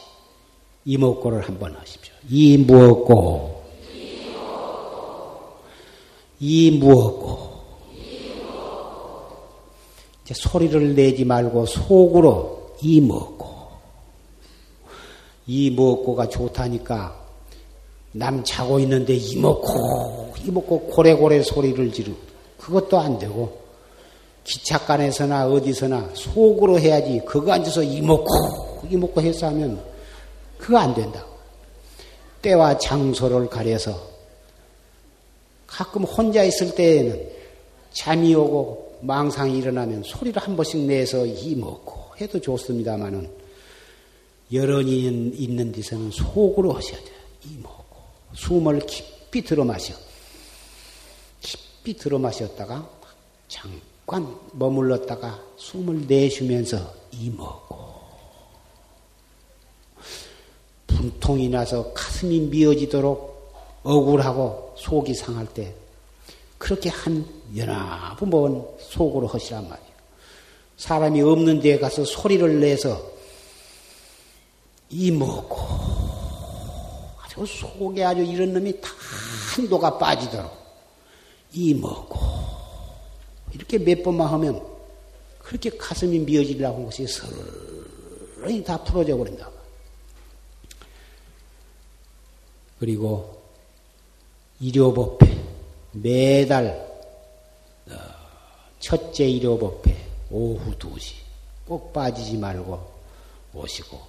이목고를 0.85 1.41
한번 1.41 1.75
하십시오. 1.75 2.13
이 2.29 2.57
무엇고, 2.57 3.63
이 6.39 6.71
무엇고, 6.79 7.63
이제 10.23 10.33
소리를 10.33 10.95
내지 10.95 11.23
말고 11.23 11.67
속으로 11.67 12.75
이 12.81 12.99
무엇고, 13.01 13.55
이 15.45 15.69
무엇고가 15.69 16.27
좋다니까 16.27 17.24
남 18.17 18.41
자고 18.45 18.79
있는데 18.79 19.13
이 19.13 19.35
먹고, 19.37 20.33
이 20.45 20.49
먹고 20.49 20.87
고래고래 20.87 21.43
소리를 21.43 21.91
지르고 21.91 22.17
그것도 22.57 22.97
안 22.97 23.19
되고 23.19 23.59
기차간에서나 24.45 25.47
어디서나 25.49 26.11
속으로 26.13 26.79
해야지 26.79 27.21
그거 27.25 27.51
앉아서 27.51 27.83
이 27.83 28.01
먹고, 28.01 28.29
이 28.89 28.95
먹고 28.95 29.21
해서 29.21 29.47
하면 29.47 29.83
그거 30.57 30.77
안 30.77 30.93
된다. 30.93 31.25
때와 32.41 32.77
장소를 32.77 33.49
가려서 33.49 33.99
가끔 35.67 36.03
혼자 36.03 36.43
있을 36.43 36.73
때에는 36.73 37.29
잠이 37.91 38.33
오고 38.33 38.99
망상이 39.01 39.57
일어나면 39.57 40.03
소리를 40.03 40.41
한 40.41 40.55
번씩 40.55 40.81
내서 40.81 41.25
이 41.25 41.55
먹고 41.55 42.15
해도 42.21 42.39
좋습니다만은 42.39 43.29
여론이 44.53 45.33
있는 45.35 45.71
데서는 45.73 46.11
속으로 46.11 46.71
하셔야 46.71 46.99
돼요. 46.99 47.15
이 47.45 47.57
먹고 47.61 47.84
숨을 48.35 48.85
깊이 48.85 49.43
들어 49.43 49.63
마셔. 49.63 49.93
깊이 51.41 51.95
들어 51.97 52.17
마셨다가 52.17 52.89
잠깐 53.47 54.37
머물렀다가 54.53 55.41
숨을 55.57 56.07
내쉬면서 56.07 56.93
이 57.11 57.29
먹고 57.29 57.85
분통이 60.87 61.49
나서 61.49 61.93
가슴이 61.93 62.39
미어지도록 62.41 63.53
억울하고 63.83 64.73
속이 64.77 65.13
상할 65.13 65.45
때 65.47 65.75
그렇게 66.57 66.89
한 66.89 67.25
연합은 67.55 68.29
번 68.29 68.67
속으로 68.79 69.27
하시란 69.27 69.69
말이에요. 69.69 69.95
사람이 70.77 71.21
없는 71.21 71.59
데에 71.59 71.77
가서 71.77 72.03
소리를 72.03 72.59
내서 72.59 72.99
이 74.89 75.11
먹고 75.11 76.14
아주 77.35 77.45
속에 77.45 78.03
아주 78.03 78.21
이런 78.21 78.53
놈이 78.53 78.79
다 78.79 78.89
한도가 79.55 79.97
빠지도록 79.97 80.51
이 81.53 81.73
먹고. 81.73 82.17
이렇게 83.53 83.77
몇 83.77 84.03
번만 84.03 84.27
하면 84.27 84.65
그렇게 85.39 85.69
가슴이 85.69 86.19
미어지려고 86.19 86.77
한 86.77 86.85
것이 86.85 87.05
서서히 87.07 88.63
다 88.63 88.81
풀어져 88.83 89.15
버린다. 89.17 89.49
그리고 92.79 93.41
일요법회 94.59 95.43
매달 95.93 96.85
어, 97.89 97.93
첫째 98.79 99.29
일요법회 99.29 99.95
오후 100.31 100.71
2시. 100.77 101.13
꼭 101.65 101.93
빠지지 101.93 102.37
말고 102.37 102.95
오시고 103.53 103.99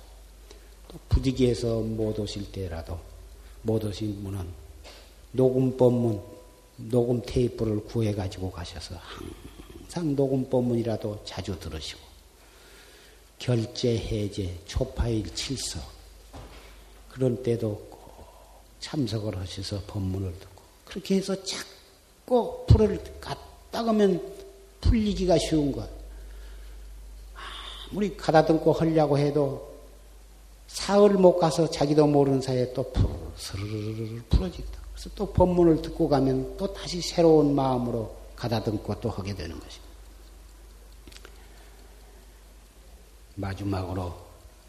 또 0.88 0.98
부득이해서 1.08 1.80
못 1.80 2.18
오실 2.18 2.50
때라도 2.52 2.98
못 3.66 3.84
오신 3.84 4.22
분은 4.22 4.46
녹음 5.32 5.76
법문 5.76 6.22
녹음 6.76 7.20
테이프를 7.22 7.84
구해 7.84 8.14
가지고 8.14 8.50
가셔서 8.50 8.94
항상 8.94 10.14
녹음 10.14 10.48
법문이라도 10.48 11.24
자주 11.24 11.58
들으시고 11.58 12.00
결제 13.38 13.96
해제 13.98 14.56
초파일 14.66 15.34
칠서 15.34 15.80
그런 17.10 17.42
때도 17.42 17.86
참석을 18.80 19.36
하셔서 19.36 19.82
법문을 19.86 20.32
듣고 20.38 20.62
그렇게 20.84 21.16
해서 21.16 21.34
자꾸 21.42 22.64
풀을 22.68 23.02
갖다 23.20 23.82
가면 23.82 24.34
풀리기가 24.80 25.36
쉬운 25.38 25.72
것. 25.72 25.88
아무리 27.90 28.16
가다듬고 28.16 28.72
하려고 28.72 29.18
해도 29.18 29.75
사흘 30.66 31.10
못 31.14 31.38
가서 31.38 31.70
자기도 31.70 32.06
모르는 32.06 32.40
사이에 32.40 32.72
또 32.72 32.90
풀, 32.92 33.08
스르르르 33.36 34.22
풀어진다. 34.28 34.80
그래서 34.92 35.10
또 35.14 35.32
법문을 35.32 35.82
듣고 35.82 36.08
가면 36.08 36.56
또 36.56 36.72
다시 36.72 37.00
새로운 37.00 37.54
마음으로 37.54 38.16
가다듬고 38.34 39.00
또 39.00 39.10
하게 39.10 39.34
되는 39.34 39.58
것입니다. 39.58 39.86
마지막으로 43.36 44.14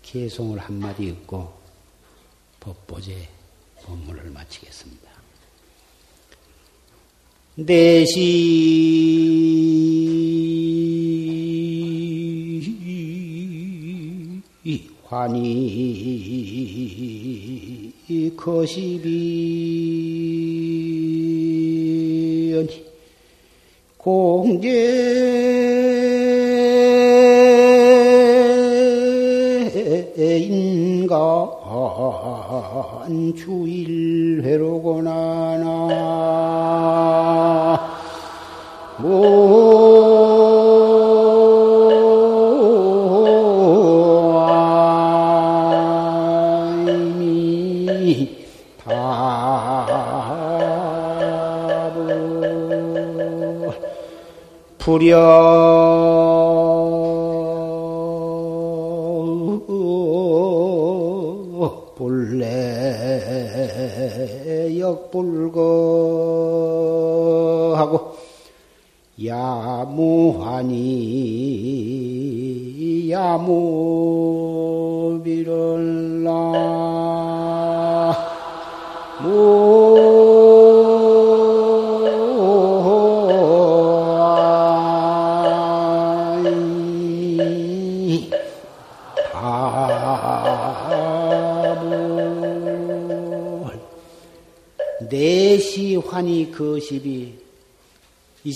개송을 0.01 0.59
한마디 0.59 1.05
읽고 1.05 1.51
법보제 2.59 3.29
법문을 3.83 4.29
마치겠습니다. 4.31 5.07
내시 7.55 8.37
환희 15.09 15.43
거시비 18.35 19.07
공제 23.97 24.67
인간 30.17 31.47
주일회로고나. 33.33 35.09
나 35.57 35.67
부려 54.87 56.06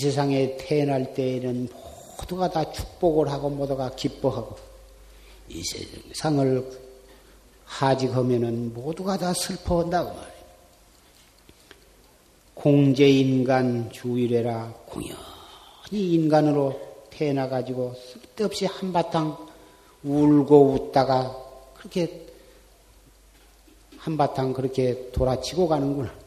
세상에 0.02 0.58
태어날 0.58 1.14
때에는 1.14 1.70
모두가 2.18 2.50
다 2.50 2.72
축복을 2.72 3.30
하고 3.30 3.50
모두가 3.50 3.92
기뻐하고 3.96 4.56
이 5.50 5.64
세상을 5.64 6.82
하직하면은 7.66 8.74
모두가 8.74 9.18
다 9.18 9.34
슬퍼한다고 9.34 10.10
말이에요. 10.10 10.42
공제인간 12.54 13.92
주일해라 13.92 14.74
공연히 14.86 15.18
인간으로 15.92 16.80
태어나 17.10 17.48
가지고 17.48 17.96
쓸데없이 17.96 18.66
한바탕 18.66 19.38
울고 20.04 20.74
웃다가 20.74 21.36
그렇게 21.76 22.28
한바탕 23.98 24.54
그렇게 24.54 25.12
돌아치고 25.12 25.68
가는구나. 25.68 26.21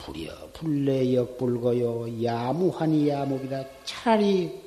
불여. 0.00 0.50
불내 0.52 1.14
역불거요 1.14 2.24
야무하니 2.24 3.08
야무이다. 3.08 3.64
차라리 3.84 4.60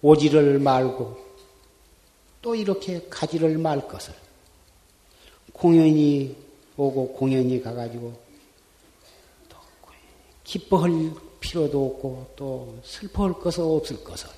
오지를 0.00 0.58
말고 0.58 1.16
또 2.40 2.54
이렇게 2.54 3.06
가지를 3.08 3.58
말 3.58 3.86
것을. 3.86 4.14
공연이 5.52 6.34
오고 6.76 7.12
공연이 7.12 7.62
가가지고 7.62 8.12
또 9.48 9.56
기뻐할 10.42 11.12
필요도 11.38 11.86
없고 11.86 12.32
또 12.34 12.78
슬퍼할 12.82 13.34
것은 13.34 13.62
없을 13.62 14.02
것을. 14.02 14.28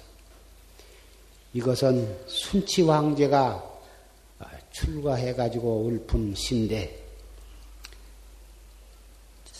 이것은 1.54 2.18
순치 2.26 2.82
황제가 2.82 3.72
출가해가지고 4.72 5.88
읊은 5.88 6.34
신데 6.34 7.03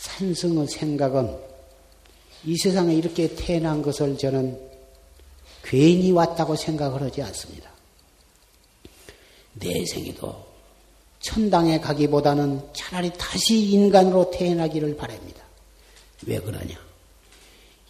산성의 0.05 0.69
생각은 0.69 1.35
이 2.45 2.57
세상에 2.59 2.95
이렇게 2.95 3.35
태어난 3.35 3.81
것을 3.81 4.19
저는 4.19 4.59
괜히 5.63 6.13
왔다고 6.13 6.57
생각을 6.57 7.03
하지 7.03 7.23
않습니다. 7.23 7.71
내 9.55 9.85
생에도 9.87 10.45
천당에 11.21 11.81
가기보다는 11.81 12.61
차라리 12.75 13.11
다시 13.17 13.71
인간으로 13.71 14.31
태어나기를 14.31 14.95
바랍니다. 14.97 15.43
왜 16.27 16.39
그러냐? 16.39 16.79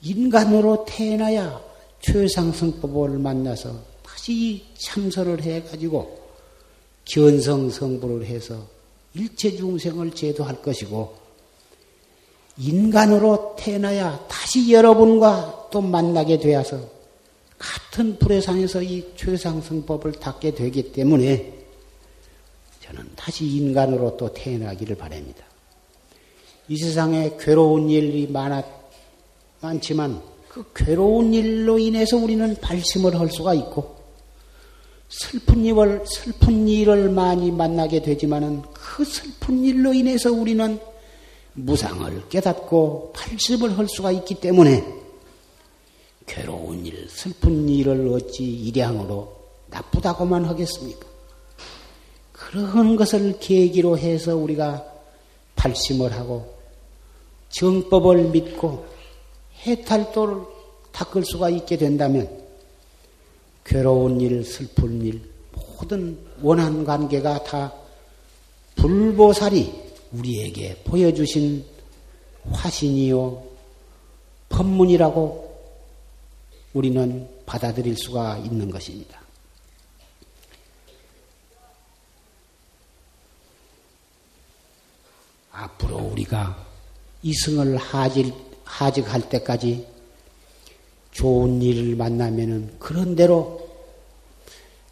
인간으로 0.02 0.84
태어나야 0.86 1.60
최상승법을 2.00 3.18
만나서 3.18 3.82
다시 4.04 4.64
참선을 4.78 5.42
해가지고 5.42 6.22
견성성부를 7.06 8.26
해서 8.26 8.66
일체 9.14 9.56
중생을 9.56 10.12
제도할 10.12 10.62
것이고 10.62 11.23
인간으로 12.56 13.56
태어나야 13.58 14.26
다시 14.28 14.72
여러분과 14.72 15.68
또 15.70 15.80
만나게 15.80 16.38
되어서 16.38 16.78
같은 17.58 18.18
불의 18.18 18.42
상에서 18.42 18.82
이 18.82 19.04
최상승법을 19.16 20.12
닦게 20.12 20.54
되기 20.54 20.92
때문에 20.92 21.52
저는 22.80 23.10
다시 23.16 23.46
인간으로 23.46 24.16
또 24.16 24.32
태어나기를 24.32 24.96
바랍니다. 24.96 25.44
이 26.68 26.76
세상에 26.76 27.36
괴로운 27.38 27.90
일이 27.90 28.26
많았, 28.26 28.64
많지만 29.60 30.22
그 30.48 30.64
괴로운 30.74 31.34
일로 31.34 31.78
인해서 31.78 32.16
우리는 32.16 32.54
발심을 32.60 33.18
할 33.18 33.28
수가 33.30 33.54
있고 33.54 33.96
슬픈 35.08 35.64
일을, 35.64 36.04
슬픈 36.06 36.68
일을 36.68 37.08
많이 37.10 37.50
만나게 37.50 38.02
되지만은 38.02 38.62
그 38.72 39.04
슬픈 39.04 39.64
일로 39.64 39.92
인해서 39.92 40.32
우리는 40.32 40.78
무상을 41.54 42.28
깨닫고 42.28 43.12
팔습을 43.14 43.78
할 43.78 43.88
수가 43.88 44.12
있기 44.12 44.36
때문에 44.36 44.84
괴로운 46.26 46.84
일, 46.86 47.08
슬픈 47.08 47.68
일을 47.68 48.08
어찌 48.08 48.44
일양으로 48.44 49.32
나쁘다고만 49.68 50.44
하겠습니까? 50.44 51.06
그런 52.32 52.96
것을 52.96 53.38
계기로 53.38 53.98
해서 53.98 54.36
우리가 54.36 54.84
발심을 55.56 56.12
하고 56.12 56.54
정법을 57.50 58.30
믿고 58.30 58.86
해탈도를 59.60 60.42
닦을 60.92 61.24
수가 61.24 61.50
있게 61.50 61.76
된다면 61.76 62.28
괴로운 63.64 64.20
일, 64.20 64.44
슬픈 64.44 65.02
일, 65.02 65.22
모든 65.52 66.18
원한 66.42 66.84
관계가 66.84 67.44
다 67.44 67.72
불보살이 68.76 69.83
우리에게 70.14 70.82
보여주신 70.84 71.64
화신이요, 72.50 73.42
법문이라고 74.48 75.44
우리는 76.72 77.28
받아들일 77.46 77.96
수가 77.96 78.38
있는 78.38 78.70
것입니다. 78.70 79.20
앞으로 85.50 85.98
우리가 85.98 86.66
이승을 87.22 87.76
하직, 87.76 88.34
하직할 88.64 89.28
때까지 89.28 89.86
좋은 91.12 91.62
일을 91.62 91.96
만나면은 91.96 92.76
그런 92.78 93.14
대로 93.14 93.63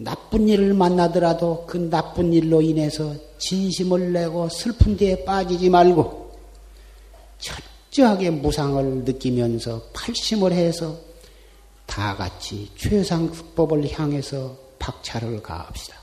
나쁜 0.02 0.48
일을 0.48 0.74
만나더라도 0.74 1.64
그 1.66 1.76
나쁜 1.76 2.32
일로 2.32 2.60
인해서 2.60 3.14
진심을 3.38 4.12
내고 4.12 4.48
슬픈 4.48 4.96
데에 4.96 5.24
빠지지 5.24 5.70
말고 5.70 6.32
철저하게 7.38 8.30
무상을 8.30 9.04
느끼면서 9.04 9.82
팔심을 9.92 10.52
해서 10.52 10.96
다 11.86 12.16
같이 12.16 12.70
최상법을 12.76 13.90
향해서 13.92 14.56
박차를 14.78 15.42
가합시다. 15.42 16.01